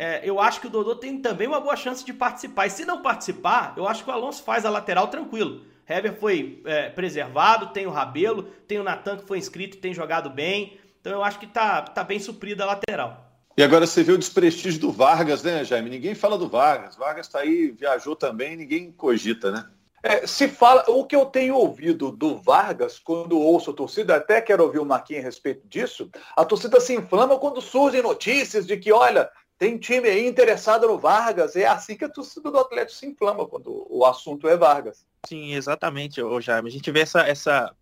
É, 0.00 0.20
eu 0.22 0.38
acho 0.38 0.60
que 0.60 0.68
o 0.68 0.70
Dodô 0.70 0.94
tem 0.94 1.20
também 1.20 1.48
uma 1.48 1.60
boa 1.60 1.74
chance 1.74 2.04
de 2.04 2.12
participar. 2.12 2.68
E 2.68 2.70
se 2.70 2.84
não 2.84 3.02
participar, 3.02 3.74
eu 3.76 3.88
acho 3.88 4.04
que 4.04 4.10
o 4.10 4.12
Alonso 4.12 4.44
faz 4.44 4.64
a 4.64 4.70
lateral 4.70 5.08
tranquilo. 5.08 5.62
Hever 5.88 6.14
foi 6.14 6.62
é, 6.64 6.88
preservado, 6.88 7.72
tem 7.72 7.84
o 7.84 7.90
Rabelo, 7.90 8.44
tem 8.68 8.78
o 8.78 8.84
Natan 8.84 9.16
que 9.16 9.26
foi 9.26 9.38
inscrito 9.38 9.76
e 9.76 9.80
tem 9.80 9.92
jogado 9.92 10.30
bem. 10.30 10.78
Então 11.00 11.12
eu 11.12 11.24
acho 11.24 11.40
que 11.40 11.48
tá, 11.48 11.82
tá 11.82 12.04
bem 12.04 12.20
suprida 12.20 12.62
a 12.62 12.66
lateral. 12.66 13.26
E 13.56 13.62
agora 13.62 13.88
você 13.88 14.04
vê 14.04 14.12
o 14.12 14.18
desprestígio 14.18 14.80
do 14.80 14.92
Vargas, 14.92 15.42
né, 15.42 15.64
Jaime? 15.64 15.90
Ninguém 15.90 16.14
fala 16.14 16.38
do 16.38 16.48
Vargas. 16.48 16.94
Vargas 16.94 17.26
está 17.26 17.40
aí, 17.40 17.72
viajou 17.72 18.14
também, 18.14 18.56
ninguém 18.56 18.92
cogita, 18.92 19.50
né? 19.50 19.66
É, 20.00 20.28
se 20.28 20.46
fala, 20.46 20.84
o 20.86 21.04
que 21.04 21.16
eu 21.16 21.26
tenho 21.26 21.56
ouvido 21.56 22.12
do 22.12 22.36
Vargas, 22.36 23.00
quando 23.00 23.36
ouço 23.36 23.72
a 23.72 23.74
torcida, 23.74 24.14
até 24.14 24.40
quero 24.40 24.62
ouvir 24.62 24.78
o 24.78 24.84
Marquinhos 24.84 25.24
a 25.24 25.26
respeito 25.26 25.66
disso, 25.66 26.08
a 26.36 26.44
torcida 26.44 26.80
se 26.80 26.94
inflama 26.94 27.36
quando 27.36 27.60
surgem 27.60 28.00
notícias 28.00 28.64
de 28.64 28.76
que, 28.76 28.92
olha, 28.92 29.28
tem 29.58 29.76
time 29.76 30.08
aí 30.08 30.26
interessado 30.26 30.86
no 30.86 30.98
Vargas. 30.98 31.56
É 31.56 31.66
assim 31.66 31.96
que 31.96 32.04
a 32.04 32.08
torcida 32.08 32.50
do 32.50 32.58
Atlético 32.58 32.98
se 32.98 33.06
inflama 33.06 33.46
quando 33.46 33.86
o 33.90 34.04
assunto 34.04 34.48
é 34.48 34.56
Vargas. 34.56 35.04
Sim, 35.26 35.54
exatamente, 35.54 36.20
Jaime. 36.40 36.68
A 36.68 36.72
gente 36.72 36.90
vê 36.92 37.00
essa, 37.00 37.20
essa, 37.22 37.74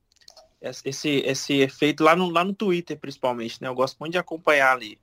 esse, 0.85 1.23
esse 1.25 1.61
efeito 1.61 2.03
lá 2.03 2.17
no, 2.17 2.31
lá 2.31 2.43
no 2.43 2.55
Twitter, 2.55 2.99
principalmente, 2.99 3.61
né? 3.61 3.69
Eu 3.69 3.75
gosto 3.75 3.99
muito 3.99 4.13
de 4.13 4.19
acompanhar 4.19 4.73
ali. 4.73 4.99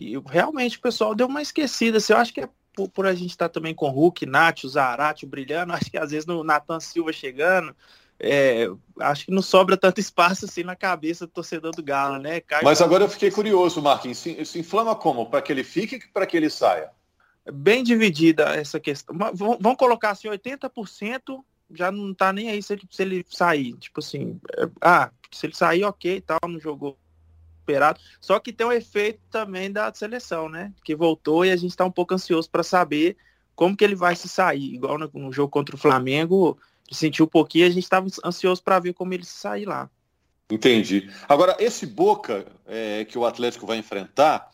E 0.00 0.18
realmente 0.26 0.78
o 0.78 0.80
pessoal 0.80 1.14
deu 1.14 1.26
uma 1.26 1.42
esquecida. 1.42 1.98
Assim, 1.98 2.14
eu 2.14 2.18
acho 2.18 2.32
que 2.32 2.40
é 2.40 2.48
por, 2.74 2.88
por 2.88 3.06
a 3.06 3.14
gente 3.14 3.30
estar 3.30 3.48
tá 3.48 3.52
também 3.52 3.74
com 3.74 3.86
o 3.86 3.90
Hulk, 3.90 4.26
Nath, 4.26 4.64
o 4.64 4.68
Zarate, 4.68 5.26
Brilhando, 5.26 5.72
acho 5.74 5.90
que 5.90 5.98
às 5.98 6.10
vezes 6.10 6.26
no 6.26 6.42
Natan 6.42 6.80
Silva 6.80 7.12
chegando, 7.12 7.76
é, 8.18 8.68
acho 9.00 9.26
que 9.26 9.32
não 9.32 9.42
sobra 9.42 9.76
tanto 9.76 10.00
espaço 10.00 10.44
assim 10.44 10.62
na 10.62 10.76
cabeça 10.76 11.26
do 11.26 11.32
torcedor 11.32 11.72
do 11.72 11.82
Galo, 11.82 12.18
né? 12.18 12.40
Cai 12.40 12.62
Mas 12.62 12.80
agora 12.80 13.04
eu 13.04 13.08
fiquei 13.08 13.30
curioso, 13.30 13.82
Marquinhos. 13.82 14.18
Se, 14.18 14.44
se 14.44 14.58
inflama 14.58 14.94
como? 14.94 15.26
Para 15.26 15.42
que 15.42 15.52
ele 15.52 15.64
fique 15.64 15.96
ou 15.96 16.02
para 16.12 16.26
que 16.26 16.36
ele 16.36 16.48
saia? 16.48 16.90
Bem 17.52 17.82
dividida 17.82 18.54
essa 18.54 18.80
questão. 18.80 19.16
Vamos 19.34 19.76
colocar 19.76 20.10
assim, 20.10 20.28
80% 20.28 21.42
já 21.72 21.90
não 21.90 22.14
tá 22.14 22.32
nem 22.32 22.50
aí 22.50 22.62
se 22.62 22.72
ele, 22.72 22.82
se 22.90 23.02
ele 23.02 23.26
sair. 23.28 23.74
Tipo 23.74 24.00
assim, 24.00 24.40
é, 24.56 24.68
ah, 24.80 25.10
se 25.30 25.46
ele 25.46 25.54
sair, 25.54 25.84
ok, 25.84 26.20
tal, 26.20 26.38
não 26.46 26.60
jogou 26.60 26.96
esperado. 27.60 28.00
Só 28.20 28.38
que 28.38 28.52
tem 28.52 28.66
um 28.66 28.72
efeito 28.72 29.20
também 29.30 29.72
da 29.72 29.92
seleção, 29.92 30.48
né? 30.48 30.72
Que 30.84 30.94
voltou 30.94 31.44
e 31.44 31.50
a 31.50 31.56
gente 31.56 31.70
está 31.70 31.84
um 31.84 31.90
pouco 31.90 32.14
ansioso 32.14 32.48
para 32.48 32.62
saber 32.62 33.16
como 33.54 33.76
que 33.76 33.84
ele 33.84 33.94
vai 33.94 34.14
se 34.14 34.28
sair. 34.28 34.74
Igual 34.74 34.98
no, 34.98 35.10
no 35.12 35.32
jogo 35.32 35.50
contra 35.50 35.74
o 35.74 35.78
Flamengo, 35.78 36.58
sentiu 36.90 37.24
um 37.24 37.28
pouquinho, 37.28 37.66
a 37.66 37.70
gente 37.70 37.84
estava 37.84 38.06
ansioso 38.24 38.62
para 38.62 38.78
ver 38.78 38.94
como 38.94 39.14
ele 39.14 39.24
sair 39.24 39.64
lá. 39.64 39.90
Entendi. 40.50 41.10
Agora, 41.28 41.56
esse 41.58 41.86
Boca 41.86 42.46
é, 42.66 43.04
que 43.04 43.18
o 43.18 43.24
Atlético 43.24 43.66
vai 43.66 43.78
enfrentar, 43.78 44.50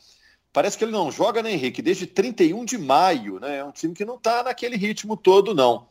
parece 0.52 0.78
que 0.78 0.84
ele 0.84 0.92
não 0.92 1.10
joga, 1.10 1.42
né, 1.42 1.52
Henrique? 1.52 1.82
Desde 1.82 2.06
31 2.06 2.64
de 2.64 2.78
maio, 2.78 3.40
né? 3.40 3.58
É 3.58 3.64
um 3.64 3.72
time 3.72 3.94
que 3.94 4.04
não 4.04 4.16
está 4.16 4.42
naquele 4.42 4.76
ritmo 4.76 5.16
todo, 5.16 5.54
não. 5.54 5.88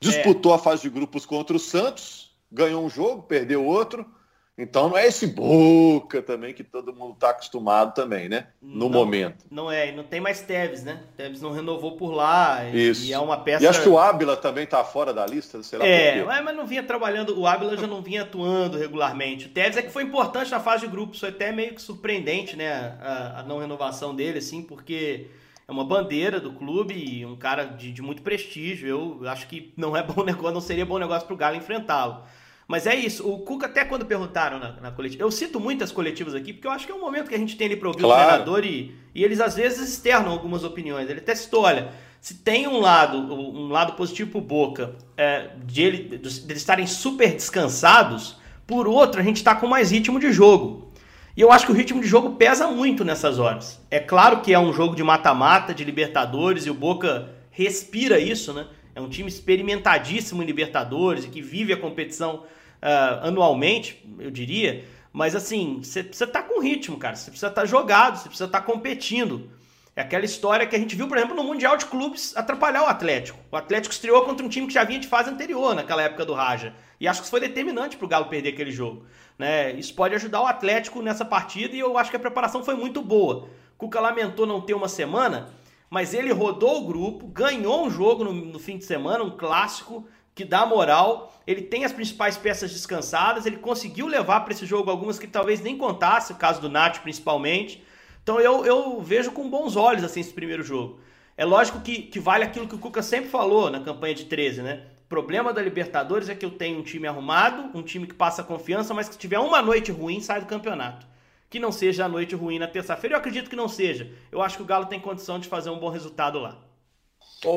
Disputou 0.00 0.52
é. 0.52 0.56
a 0.56 0.58
fase 0.58 0.82
de 0.82 0.90
grupos 0.90 1.26
contra 1.26 1.56
o 1.56 1.60
Santos, 1.60 2.34
ganhou 2.50 2.84
um 2.84 2.90
jogo, 2.90 3.22
perdeu 3.22 3.64
outro. 3.64 4.06
Então 4.56 4.88
não 4.88 4.96
é 4.96 5.06
esse 5.06 5.26
Boca 5.26 6.22
também 6.22 6.54
que 6.54 6.62
todo 6.62 6.94
mundo 6.94 7.14
está 7.14 7.30
acostumado 7.30 7.92
também, 7.92 8.28
né? 8.28 8.46
No 8.62 8.88
não, 8.88 8.88
momento. 8.88 9.44
Não 9.50 9.70
é, 9.70 9.90
não 9.90 10.04
tem 10.04 10.20
mais 10.20 10.42
Tevez, 10.42 10.84
né? 10.84 11.02
Tevez 11.16 11.42
não 11.42 11.50
renovou 11.50 11.96
por 11.96 12.12
lá. 12.12 12.64
Isso. 12.70 13.04
E 13.04 13.12
é 13.12 13.18
uma 13.18 13.36
peça. 13.38 13.64
E 13.64 13.66
acho 13.66 13.82
que 13.82 13.88
o 13.88 13.98
Ábila 13.98 14.36
também 14.36 14.62
está 14.62 14.84
fora 14.84 15.12
da 15.12 15.26
lista, 15.26 15.60
sei 15.64 15.78
lá 15.78 15.84
É, 15.84 16.22
mas 16.24 16.56
não 16.56 16.66
vinha 16.66 16.84
trabalhando, 16.84 17.36
o 17.36 17.48
Ábila 17.48 17.76
já 17.76 17.88
não 17.88 18.00
vinha 18.00 18.22
atuando 18.22 18.78
regularmente. 18.78 19.46
O 19.46 19.48
Tevez 19.48 19.76
é 19.76 19.82
que 19.82 19.90
foi 19.90 20.04
importante 20.04 20.52
na 20.52 20.60
fase 20.60 20.86
de 20.86 20.92
grupos, 20.92 21.18
foi 21.18 21.30
até 21.30 21.50
meio 21.50 21.74
que 21.74 21.82
surpreendente, 21.82 22.56
né? 22.56 22.96
A, 23.02 23.40
a 23.40 23.42
não 23.42 23.58
renovação 23.58 24.14
dele, 24.14 24.38
assim, 24.38 24.62
porque 24.62 25.26
é 25.66 25.72
uma 25.72 25.84
bandeira 25.84 26.38
do 26.38 26.52
clube 26.52 26.94
e 26.94 27.26
um 27.26 27.34
cara 27.34 27.64
de, 27.64 27.90
de 27.90 28.02
muito 28.02 28.22
prestígio. 28.22 28.86
Eu 28.86 29.28
acho 29.28 29.48
que 29.48 29.72
não 29.76 29.96
é 29.96 30.02
bom 30.02 30.22
negócio, 30.24 30.54
não 30.54 30.60
seria 30.60 30.86
bom 30.86 30.98
negócio 30.98 31.26
para 31.26 31.34
o 31.34 31.36
Galo 31.36 31.56
enfrentá-lo. 31.56 32.22
Mas 32.66 32.86
é 32.86 32.94
isso. 32.94 33.28
O 33.28 33.38
Cuca, 33.40 33.66
até 33.66 33.84
quando 33.84 34.06
perguntaram 34.06 34.58
na, 34.58 34.72
na, 34.80 34.90
coletiva, 34.90 35.22
eu 35.22 35.30
cito 35.30 35.60
muitas 35.60 35.92
coletivas 35.92 36.34
aqui, 36.34 36.52
porque 36.52 36.66
eu 36.66 36.70
acho 36.70 36.86
que 36.86 36.92
é 36.92 36.94
um 36.94 37.00
momento 37.00 37.28
que 37.28 37.34
a 37.34 37.38
gente 37.38 37.56
tem 37.56 37.66
ali 37.66 37.76
para 37.76 37.88
ouvir 37.88 38.00
claro. 38.00 38.22
o 38.22 38.26
treinador 38.26 38.64
e, 38.64 38.94
e 39.14 39.22
eles 39.22 39.40
às 39.40 39.54
vezes 39.54 39.88
externam 39.88 40.32
algumas 40.32 40.64
opiniões. 40.64 41.08
Ele 41.08 41.20
até 41.20 41.34
citou: 41.34 41.64
olha, 41.64 41.92
se 42.20 42.36
tem 42.36 42.66
um 42.66 42.80
lado, 42.80 43.18
um 43.18 43.68
lado 43.68 43.92
positivo 43.92 44.30
pro 44.30 44.40
Boca, 44.40 44.96
é, 45.16 45.50
de, 45.64 45.82
ele, 45.82 46.18
de 46.18 46.26
eles 46.26 46.56
estarem 46.56 46.86
super 46.86 47.30
descansados, 47.32 48.36
por 48.66 48.88
outro, 48.88 49.20
a 49.20 49.24
gente 49.24 49.36
está 49.36 49.54
com 49.54 49.66
mais 49.66 49.90
ritmo 49.90 50.18
de 50.18 50.32
jogo. 50.32 50.90
E 51.36 51.40
eu 51.40 51.50
acho 51.52 51.66
que 51.66 51.72
o 51.72 51.74
ritmo 51.74 52.00
de 52.00 52.06
jogo 52.06 52.36
pesa 52.36 52.68
muito 52.68 53.04
nessas 53.04 53.38
horas. 53.38 53.80
É 53.90 53.98
claro 53.98 54.40
que 54.40 54.54
é 54.54 54.58
um 54.58 54.72
jogo 54.72 54.94
de 54.94 55.02
mata-mata, 55.02 55.74
de 55.74 55.84
Libertadores, 55.84 56.64
e 56.64 56.70
o 56.70 56.74
Boca 56.74 57.28
respira 57.50 58.18
isso, 58.18 58.52
né? 58.52 58.66
É 58.94 59.00
um 59.00 59.08
time 59.08 59.28
experimentadíssimo 59.28 60.42
em 60.42 60.46
Libertadores 60.46 61.24
e 61.24 61.28
que 61.28 61.42
vive 61.42 61.72
a 61.72 61.76
competição 61.76 62.44
uh, 62.82 63.26
anualmente, 63.26 64.04
eu 64.18 64.30
diria. 64.30 64.84
Mas 65.12 65.34
assim, 65.34 65.80
você 65.82 66.02
precisa 66.02 66.24
estar 66.24 66.42
tá 66.42 66.48
com 66.48 66.60
ritmo, 66.60 66.96
cara. 66.96 67.16
Você 67.16 67.30
precisa 67.30 67.48
estar 67.48 67.62
tá 67.62 67.66
jogado, 67.66 68.16
você 68.16 68.28
precisa 68.28 68.46
estar 68.46 68.60
tá 68.60 68.64
competindo. 68.64 69.50
É 69.96 70.02
aquela 70.02 70.24
história 70.24 70.66
que 70.66 70.74
a 70.74 70.78
gente 70.78 70.96
viu, 70.96 71.06
por 71.06 71.16
exemplo, 71.16 71.36
no 71.36 71.44
Mundial 71.44 71.76
de 71.76 71.86
Clubes 71.86 72.36
atrapalhar 72.36 72.82
o 72.82 72.86
Atlético. 72.86 73.38
O 73.50 73.56
Atlético 73.56 73.94
estreou 73.94 74.24
contra 74.24 74.44
um 74.44 74.48
time 74.48 74.66
que 74.66 74.74
já 74.74 74.82
vinha 74.82 74.98
de 74.98 75.06
fase 75.06 75.30
anterior, 75.30 75.72
naquela 75.72 76.02
época 76.02 76.24
do 76.24 76.34
Raja. 76.34 76.74
E 76.98 77.06
acho 77.06 77.20
que 77.20 77.24
isso 77.24 77.30
foi 77.30 77.38
determinante 77.38 77.96
para 77.96 78.04
o 78.04 78.08
Galo 78.08 78.26
perder 78.26 78.50
aquele 78.50 78.72
jogo. 78.72 79.06
Né? 79.38 79.72
Isso 79.72 79.94
pode 79.94 80.14
ajudar 80.16 80.40
o 80.40 80.46
Atlético 80.46 81.00
nessa 81.00 81.24
partida 81.24 81.76
e 81.76 81.78
eu 81.78 81.96
acho 81.96 82.10
que 82.10 82.16
a 82.16 82.20
preparação 82.20 82.64
foi 82.64 82.74
muito 82.74 83.00
boa. 83.00 83.48
Cuca 83.78 84.00
lamentou 84.00 84.46
não 84.46 84.60
ter 84.60 84.74
uma 84.74 84.88
semana, 84.88 85.50
mas 85.94 86.12
ele 86.12 86.32
rodou 86.32 86.82
o 86.82 86.86
grupo, 86.88 87.24
ganhou 87.28 87.86
um 87.86 87.88
jogo 87.88 88.24
no, 88.24 88.32
no 88.32 88.58
fim 88.58 88.76
de 88.76 88.84
semana, 88.84 89.22
um 89.22 89.30
clássico, 89.30 90.04
que 90.34 90.44
dá 90.44 90.66
moral. 90.66 91.32
Ele 91.46 91.62
tem 91.62 91.84
as 91.84 91.92
principais 91.92 92.36
peças 92.36 92.72
descansadas, 92.72 93.46
ele 93.46 93.58
conseguiu 93.58 94.08
levar 94.08 94.40
para 94.40 94.52
esse 94.52 94.66
jogo 94.66 94.90
algumas 94.90 95.20
que 95.20 95.28
talvez 95.28 95.60
nem 95.60 95.78
contasse, 95.78 96.32
o 96.32 96.36
caso 96.36 96.60
do 96.60 96.68
Nath 96.68 96.98
principalmente. 96.98 97.80
Então 98.24 98.40
eu, 98.40 98.66
eu 98.66 99.00
vejo 99.02 99.30
com 99.30 99.48
bons 99.48 99.76
olhos 99.76 100.02
assim 100.02 100.18
esse 100.18 100.32
primeiro 100.32 100.64
jogo. 100.64 100.98
É 101.36 101.44
lógico 101.44 101.80
que, 101.80 102.02
que 102.02 102.18
vale 102.18 102.42
aquilo 102.42 102.66
que 102.66 102.74
o 102.74 102.78
Cuca 102.78 103.00
sempre 103.00 103.30
falou 103.30 103.70
na 103.70 103.78
campanha 103.78 104.16
de 104.16 104.24
13, 104.24 104.62
né? 104.62 104.82
O 105.06 105.08
problema 105.08 105.52
da 105.52 105.62
Libertadores 105.62 106.28
é 106.28 106.34
que 106.34 106.44
eu 106.44 106.50
tenho 106.50 106.80
um 106.80 106.82
time 106.82 107.06
arrumado, 107.06 107.70
um 107.72 107.82
time 107.84 108.08
que 108.08 108.14
passa 108.14 108.42
confiança, 108.42 108.92
mas 108.92 109.08
que 109.08 109.16
tiver 109.16 109.38
uma 109.38 109.62
noite 109.62 109.92
ruim, 109.92 110.18
sai 110.18 110.40
do 110.40 110.46
campeonato. 110.46 111.06
Que 111.54 111.60
não 111.60 111.70
seja 111.70 112.06
a 112.06 112.08
noite 112.08 112.34
ruim 112.34 112.58
na 112.58 112.66
terça-feira, 112.66 113.14
eu 113.14 113.20
acredito 113.20 113.48
que 113.48 113.54
não 113.54 113.68
seja. 113.68 114.12
Eu 114.32 114.42
acho 114.42 114.56
que 114.56 114.64
o 114.64 114.66
Galo 114.66 114.86
tem 114.86 114.98
condição 114.98 115.38
de 115.38 115.46
fazer 115.46 115.70
um 115.70 115.78
bom 115.78 115.88
resultado 115.88 116.40
lá. 116.40 116.58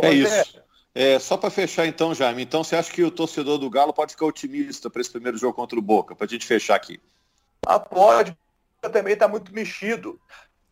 é 0.03 0.13
isso. 0.13 0.61
É, 0.93 1.17
só 1.17 1.35
para 1.35 1.49
fechar 1.49 1.87
então, 1.87 2.13
Jaime, 2.13 2.43
então 2.43 2.63
você 2.63 2.75
acha 2.75 2.93
que 2.93 3.01
o 3.01 3.09
torcedor 3.09 3.57
do 3.57 3.67
Galo 3.71 3.91
pode 3.91 4.11
ficar 4.11 4.27
otimista 4.27 4.87
para 4.87 5.01
esse 5.01 5.09
primeiro 5.09 5.35
jogo 5.35 5.55
contra 5.55 5.79
o 5.79 5.81
Boca, 5.81 6.15
para 6.15 6.27
a 6.27 6.29
gente 6.29 6.45
fechar 6.45 6.75
aqui? 6.75 7.01
Ah, 7.65 7.79
pode. 7.79 8.37
Também 8.79 9.13
está 9.13 9.27
muito 9.27 9.51
mexido. 9.51 10.21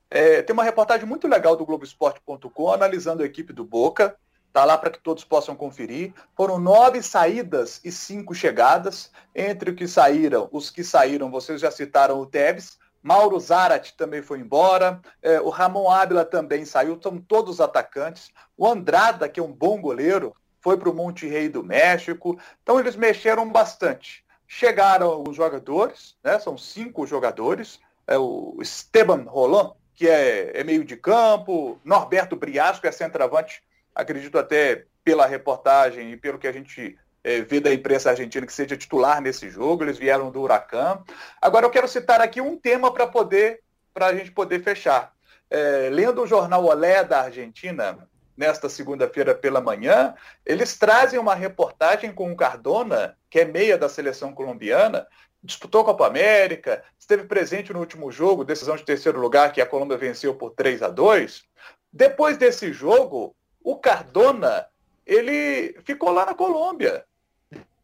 É, 0.07 0.43
tem 0.43 0.53
uma 0.53 0.63
reportagem 0.63 1.07
muito 1.07 1.27
legal 1.27 1.55
do 1.55 1.65
Globoesporte.com 1.65 2.71
analisando 2.71 3.23
a 3.23 3.25
equipe 3.25 3.51
do 3.51 3.65
Boca. 3.65 4.15
Está 4.49 4.63
lá 4.65 4.77
para 4.77 4.91
que 4.91 4.99
todos 4.99 5.23
possam 5.23 5.55
conferir. 5.55 6.13
Foram 6.37 6.59
nove 6.59 7.01
saídas 7.01 7.81
e 7.83 7.91
cinco 7.91 8.35
chegadas. 8.35 9.11
Entre 9.33 9.71
os 9.71 9.75
que 9.75 9.87
saíram, 9.87 10.47
os 10.51 10.69
que 10.69 10.83
saíram, 10.83 11.31
vocês 11.31 11.59
já 11.59 11.71
citaram 11.71 12.19
o 12.19 12.25
Tevez. 12.27 12.77
Mauro 13.05 13.39
Zarat 13.39 13.91
também 13.91 14.23
foi 14.23 14.39
embora, 14.39 14.99
é, 15.21 15.39
o 15.39 15.49
Ramon 15.49 15.91
Ábila 15.91 16.25
também 16.25 16.65
saiu, 16.65 16.99
são 16.99 17.19
todos 17.19 17.61
atacantes. 17.61 18.31
O 18.57 18.67
Andrada, 18.67 19.29
que 19.29 19.39
é 19.39 19.43
um 19.43 19.53
bom 19.53 19.79
goleiro, 19.79 20.35
foi 20.59 20.75
para 20.75 20.89
o 20.89 20.93
Monte 20.93 21.27
Rei 21.27 21.47
do 21.47 21.63
México. 21.63 22.35
Então 22.63 22.79
eles 22.79 22.95
mexeram 22.95 23.47
bastante. 23.51 24.25
Chegaram 24.47 25.23
os 25.27 25.35
jogadores, 25.35 26.17
né, 26.23 26.39
são 26.39 26.57
cinco 26.57 27.05
jogadores, 27.05 27.79
é 28.07 28.17
o 28.17 28.57
Esteban 28.59 29.25
Roland, 29.27 29.73
que 29.93 30.09
é, 30.09 30.59
é 30.59 30.63
meio 30.63 30.83
de 30.83 30.97
campo, 30.97 31.79
Norberto 31.85 32.35
Briasco, 32.35 32.87
é 32.87 32.91
centroavante, 32.91 33.61
acredito 33.93 34.39
até 34.39 34.85
pela 35.03 35.27
reportagem 35.27 36.11
e 36.11 36.17
pelo 36.17 36.39
que 36.39 36.47
a 36.47 36.51
gente 36.51 36.97
é, 37.25 37.41
ver 37.41 37.59
da 37.59 37.73
imprensa 37.73 38.11
argentina 38.11 38.45
que 38.45 38.53
seja 38.53 38.77
titular 38.77 39.19
nesse 39.19 39.49
jogo, 39.49 39.83
eles 39.83 39.97
vieram 39.97 40.29
do 40.29 40.41
Huracan. 40.41 41.03
Agora 41.41 41.65
eu 41.65 41.71
quero 41.71 41.87
citar 41.87 42.21
aqui 42.21 42.39
um 42.39 42.55
tema 42.55 42.93
para 42.93 43.07
poder 43.07 43.61
para 43.91 44.07
a 44.07 44.13
gente 44.13 44.31
poder 44.31 44.61
fechar. 44.61 45.11
É, 45.49 45.89
lendo 45.91 46.21
o 46.21 46.27
jornal 46.27 46.63
Olé 46.63 47.03
da 47.03 47.21
Argentina, 47.21 48.07
nesta 48.37 48.69
segunda-feira 48.69 49.33
pela 49.33 49.59
manhã, 49.59 50.13
eles 50.45 50.77
trazem 50.77 51.17
uma 51.17 51.33
reportagem 51.33 52.11
com 52.11 52.31
o 52.31 52.35
Cardona, 52.35 53.17
que 53.29 53.39
é 53.39 53.45
meia 53.45 53.77
da 53.77 53.89
seleção 53.89 54.31
colombiana, 54.31 55.07
disputou 55.41 55.81
a 55.81 55.85
Copa 55.85 56.05
América, 56.05 56.83
esteve 56.99 57.23
presente 57.23 57.73
no 57.73 57.79
último 57.79 58.11
jogo, 58.11 58.43
decisão 58.43 58.75
de 58.75 58.83
terceiro 58.83 59.19
lugar, 59.19 59.51
que 59.51 59.61
a 59.61 59.65
Colômbia 59.65 59.97
venceu 59.97 60.35
por 60.35 60.51
3 60.51 60.83
a 60.83 60.89
2 60.89 61.43
Depois 61.91 62.37
desse 62.37 62.71
jogo, 62.73 63.35
o 63.63 63.77
Cardona, 63.77 64.67
ele 65.05 65.79
ficou 65.83 66.11
lá 66.11 66.25
na 66.25 66.35
Colômbia. 66.35 67.03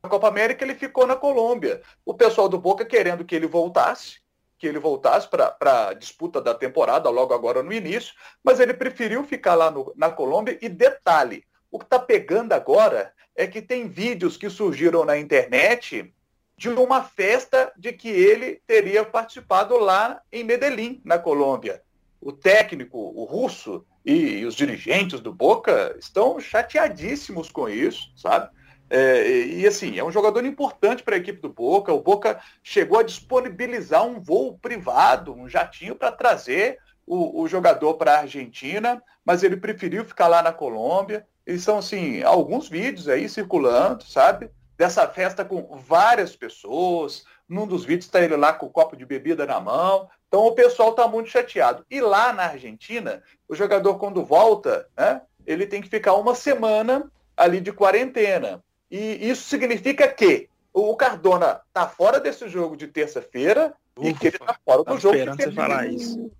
Copa 0.09 0.27
América 0.27 0.63
ele 0.63 0.75
ficou 0.75 1.05
na 1.05 1.15
Colômbia. 1.15 1.81
O 2.05 2.13
pessoal 2.13 2.49
do 2.49 2.57
Boca 2.57 2.83
querendo 2.83 3.23
que 3.23 3.35
ele 3.35 3.47
voltasse, 3.47 4.19
que 4.57 4.67
ele 4.67 4.79
voltasse 4.79 5.27
para 5.27 5.89
a 5.89 5.93
disputa 5.93 6.41
da 6.41 6.53
temporada, 6.53 7.09
logo 7.09 7.33
agora 7.33 7.63
no 7.63 7.73
início, 7.73 8.13
mas 8.43 8.59
ele 8.59 8.73
preferiu 8.73 9.23
ficar 9.23 9.55
lá 9.55 9.69
no, 9.71 9.93
na 9.95 10.09
Colômbia. 10.09 10.57
E 10.61 10.69
detalhe, 10.69 11.43
o 11.71 11.79
que 11.79 11.85
está 11.85 11.99
pegando 11.99 12.53
agora 12.53 13.13
é 13.35 13.47
que 13.47 13.61
tem 13.61 13.87
vídeos 13.87 14.37
que 14.37 14.49
surgiram 14.49 15.05
na 15.05 15.17
internet 15.17 16.13
de 16.57 16.69
uma 16.69 17.03
festa 17.03 17.71
de 17.75 17.91
que 17.91 18.07
ele 18.07 18.61
teria 18.67 19.03
participado 19.03 19.77
lá 19.77 20.21
em 20.31 20.43
Medellín, 20.43 21.01
na 21.03 21.17
Colômbia. 21.17 21.81
O 22.21 22.31
técnico, 22.31 22.99
o 22.99 23.23
russo 23.23 23.83
e, 24.05 24.45
os 24.45 24.53
dirigentes 24.53 25.19
do 25.19 25.33
Boca 25.33 25.95
estão 25.97 26.39
chateadíssimos 26.39 27.49
com 27.49 27.67
isso, 27.67 28.11
sabe? 28.15 28.49
É, 28.93 29.45
e 29.45 29.65
assim, 29.65 29.97
é 29.97 30.03
um 30.03 30.11
jogador 30.11 30.45
importante 30.45 31.01
para 31.01 31.15
a 31.15 31.17
equipe 31.17 31.41
do 31.41 31.47
Boca. 31.47 31.93
O 31.93 32.01
Boca 32.01 32.41
chegou 32.61 32.99
a 32.99 33.03
disponibilizar 33.03 34.05
um 34.05 34.19
voo 34.19 34.57
privado, 34.57 35.33
um 35.33 35.47
jatinho, 35.47 35.95
para 35.95 36.11
trazer 36.11 36.77
o, 37.07 37.41
o 37.41 37.47
jogador 37.47 37.93
para 37.93 38.15
a 38.15 38.19
Argentina, 38.19 39.01
mas 39.23 39.43
ele 39.43 39.55
preferiu 39.55 40.03
ficar 40.03 40.27
lá 40.27 40.41
na 40.41 40.51
Colômbia. 40.51 41.25
E 41.47 41.57
são, 41.57 41.77
assim, 41.77 42.21
alguns 42.21 42.67
vídeos 42.67 43.07
aí 43.07 43.29
circulando, 43.29 44.03
sabe? 44.03 44.51
dessa 44.81 45.07
festa 45.07 45.45
com 45.45 45.77
várias 45.77 46.35
pessoas. 46.35 47.23
Num 47.47 47.67
dos 47.67 47.85
vídeos 47.85 48.05
está 48.05 48.19
ele 48.19 48.35
lá 48.35 48.51
com 48.51 48.65
o 48.65 48.69
copo 48.71 48.97
de 48.97 49.05
bebida 49.05 49.45
na 49.45 49.59
mão. 49.59 50.09
Então 50.27 50.47
o 50.47 50.53
pessoal 50.53 50.89
está 50.89 51.07
muito 51.07 51.29
chateado. 51.29 51.85
E 51.87 52.01
lá 52.01 52.33
na 52.33 52.45
Argentina, 52.45 53.21
o 53.47 53.53
jogador 53.53 53.99
quando 53.99 54.25
volta, 54.25 54.87
né, 54.97 55.21
ele 55.45 55.67
tem 55.67 55.83
que 55.83 55.89
ficar 55.89 56.15
uma 56.15 56.33
semana 56.33 57.11
ali 57.37 57.61
de 57.61 57.71
quarentena. 57.71 58.63
E 58.91 59.29
isso 59.29 59.43
significa 59.43 60.05
que 60.07 60.49
o 60.73 60.93
Cardona 60.95 61.61
está 61.67 61.87
fora 61.87 62.19
desse 62.19 62.49
jogo 62.49 62.75
de 62.75 62.87
terça-feira 62.87 63.73
e 64.01 64.13
que 64.13 64.27
ele 64.27 64.35
está 64.35 64.57
fora 64.65 64.83
do 64.83 64.99
jogo. 64.99 65.15
Esperando 65.15 65.41
você 65.41 65.51
falar 65.51 65.87
isso. 65.87 66.31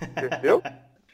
Entendeu? 0.00 0.62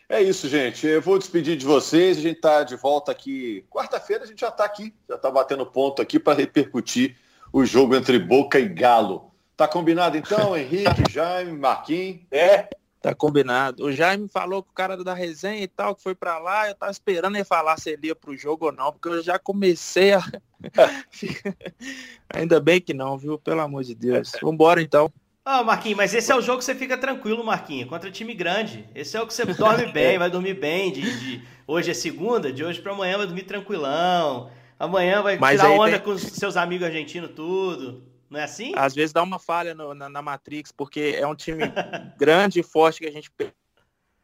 É 0.08 0.20
isso, 0.20 0.48
gente. 0.48 0.86
Eu 0.86 1.00
vou 1.00 1.18
despedir 1.18 1.56
de 1.56 1.64
vocês. 1.64 2.18
A 2.18 2.20
gente 2.20 2.36
está 2.36 2.62
de 2.62 2.76
volta 2.76 3.10
aqui. 3.10 3.64
Quarta-feira 3.70 4.24
a 4.24 4.26
gente 4.26 4.40
já 4.40 4.48
está 4.48 4.64
aqui, 4.64 4.94
já 5.08 5.14
está 5.16 5.30
batendo 5.30 5.64
ponto 5.64 6.02
aqui 6.02 6.20
para 6.20 6.38
repercutir 6.38 7.16
o 7.50 7.64
jogo 7.64 7.96
entre 7.96 8.18
Boca 8.18 8.58
e 8.58 8.68
Galo. 8.68 9.32
Tá 9.56 9.66
combinado 9.66 10.16
então, 10.16 10.56
Henrique, 10.56 11.10
Jaime, 11.10 11.56
Marquinhos? 11.56 12.20
É. 12.30 12.68
Tá 13.04 13.14
combinado. 13.14 13.84
O 13.84 13.92
Jaime 13.92 14.26
falou 14.28 14.62
que 14.62 14.70
o 14.70 14.74
cara 14.74 14.96
da 14.96 15.12
resenha 15.12 15.62
e 15.62 15.68
tal, 15.68 15.94
que 15.94 16.02
foi 16.02 16.14
para 16.14 16.38
lá, 16.38 16.70
eu 16.70 16.74
tava 16.74 16.90
esperando 16.90 17.36
ele 17.36 17.44
falar 17.44 17.76
se 17.76 17.90
ele 17.90 18.06
ia 18.06 18.14
pro 18.14 18.34
jogo 18.34 18.64
ou 18.64 18.72
não, 18.72 18.90
porque 18.90 19.08
eu 19.08 19.22
já 19.22 19.38
comecei 19.38 20.14
a. 20.14 20.24
Ainda 22.34 22.58
bem 22.60 22.80
que 22.80 22.94
não, 22.94 23.18
viu? 23.18 23.38
Pelo 23.38 23.60
amor 23.60 23.84
de 23.84 23.94
Deus. 23.94 24.32
Vambora 24.40 24.80
então. 24.80 25.12
Ah, 25.44 25.62
Marquinhos, 25.62 25.98
mas 25.98 26.14
esse 26.14 26.32
é 26.32 26.34
o 26.34 26.40
jogo 26.40 26.60
que 26.60 26.64
você 26.64 26.74
fica 26.74 26.96
tranquilo, 26.96 27.44
Marquinhos, 27.44 27.90
contra 27.90 28.10
time 28.10 28.32
grande. 28.32 28.88
Esse 28.94 29.18
é 29.18 29.20
o 29.20 29.26
que 29.26 29.34
você 29.34 29.44
dorme 29.44 29.84
bem, 29.92 30.18
vai 30.18 30.30
dormir 30.30 30.54
bem. 30.54 30.90
De, 30.90 31.02
de... 31.02 31.42
Hoje 31.66 31.90
é 31.90 31.94
segunda, 31.94 32.50
de 32.50 32.64
hoje 32.64 32.80
para 32.80 32.92
amanhã 32.92 33.18
vai 33.18 33.26
dormir 33.26 33.42
tranquilão. 33.42 34.48
Amanhã 34.78 35.20
vai 35.20 35.36
mas 35.36 35.60
tirar 35.60 35.72
onda 35.72 35.90
tem... 35.90 36.00
com 36.00 36.12
os 36.12 36.22
seus 36.22 36.56
amigos 36.56 36.86
argentinos, 36.86 37.32
tudo. 37.36 38.13
Não 38.30 38.40
é 38.40 38.44
assim? 38.44 38.72
Às 38.76 38.94
vezes 38.94 39.12
dá 39.12 39.22
uma 39.22 39.38
falha 39.38 39.74
no, 39.74 39.94
na, 39.94 40.08
na, 40.08 40.22
Matrix, 40.22 40.72
porque 40.72 41.16
é 41.16 41.26
um 41.26 41.34
time 41.34 41.62
grande 42.18 42.60
e 42.60 42.62
forte 42.62 43.00
que 43.00 43.06
a 43.06 43.12
gente 43.12 43.30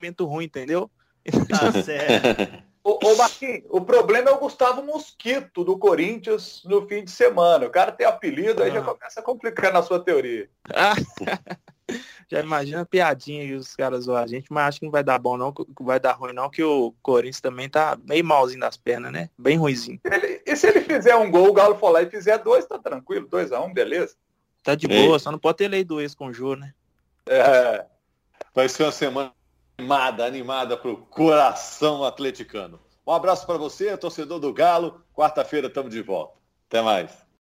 muito 0.01 0.25
ruim, 0.25 0.45
entendeu? 0.45 0.91
Tá 1.49 1.73
certo. 1.83 2.71
Ô, 2.83 2.99
ô 3.05 3.17
Marquinhos, 3.17 3.65
o 3.69 3.81
problema 3.83 4.31
é 4.31 4.33
o 4.33 4.39
Gustavo 4.39 4.83
Mosquito 4.83 5.63
do 5.63 5.79
Corinthians 5.79 6.63
no 6.65 6.87
fim 6.87 7.05
de 7.05 7.11
semana. 7.11 7.67
O 7.67 7.71
cara 7.71 7.93
tem 7.93 8.07
apelido, 8.07 8.63
ah. 8.63 8.67
aí 8.67 8.73
já 8.73 8.81
ah. 8.81 8.85
começa 8.85 9.21
a 9.21 9.23
complicar 9.23 9.73
na 9.73 9.83
sua 9.83 10.01
teoria. 10.01 10.49
já 12.31 12.41
imagina 12.41 12.81
a 12.81 12.87
piadinha 12.87 13.47
que 13.47 13.55
os 13.55 13.77
caras 13.77 14.05
zoam 14.05 14.17
a 14.17 14.27
gente, 14.27 14.51
mas 14.51 14.69
acho 14.69 14.81
que 14.81 14.87
não 14.87 14.93
vai 14.93 15.05
dar 15.05 15.19
bom 15.19 15.37
não, 15.37 15.53
vai 15.81 16.01
dar 16.01 16.13
ruim 16.13 16.33
não, 16.33 16.49
que 16.49 16.63
o 16.63 16.95
Corinthians 17.03 17.41
também 17.41 17.69
tá 17.69 17.99
meio 18.03 18.25
malzinho 18.25 18.61
das 18.61 18.79
pernas, 18.79 19.13
né? 19.13 19.29
Bem 19.37 19.59
ruizinho. 19.59 20.01
Ele, 20.05 20.40
e 20.51 20.57
se 20.57 20.67
ele 20.67 20.81
fizer 20.81 21.15
um 21.17 21.31
gol, 21.31 21.49
o 21.49 21.53
Galo 21.53 21.77
for 21.77 21.91
lá 21.91 22.03
e 22.03 22.11
fizer 22.11 22.39
dois, 22.39 22.67
tá 22.67 22.79
tranquilo, 22.79 23.29
dois 23.29 23.53
a 23.53 23.61
um, 23.61 23.73
beleza? 23.73 24.17
Tá 24.63 24.75
de 24.75 24.87
boa, 24.87 25.19
só 25.19 25.31
não 25.31 25.39
pode 25.39 25.59
ter 25.59 25.69
lei 25.69 25.85
do 25.85 26.01
ex 26.01 26.15
com 26.15 26.27
o 26.27 26.33
Jô, 26.33 26.55
né? 26.55 26.75
É. 27.27 27.87
Vai 28.55 28.69
ser 28.69 28.83
uma 28.83 28.93
semana 28.93 29.33
animada, 29.79 30.25
animada 30.25 30.77
para 30.77 30.91
o 30.91 30.97
coração 30.97 32.05
atleticano. 32.05 32.81
Um 33.07 33.13
abraço 33.13 33.47
para 33.47 33.57
você, 33.57 33.97
torcedor 33.97 34.39
do 34.39 34.53
Galo. 34.53 35.03
Quarta-feira 35.15 35.69
estamos 35.69 35.93
de 35.93 36.03
volta. 36.03 36.35
Até 36.69 36.83
mais. 36.83 37.11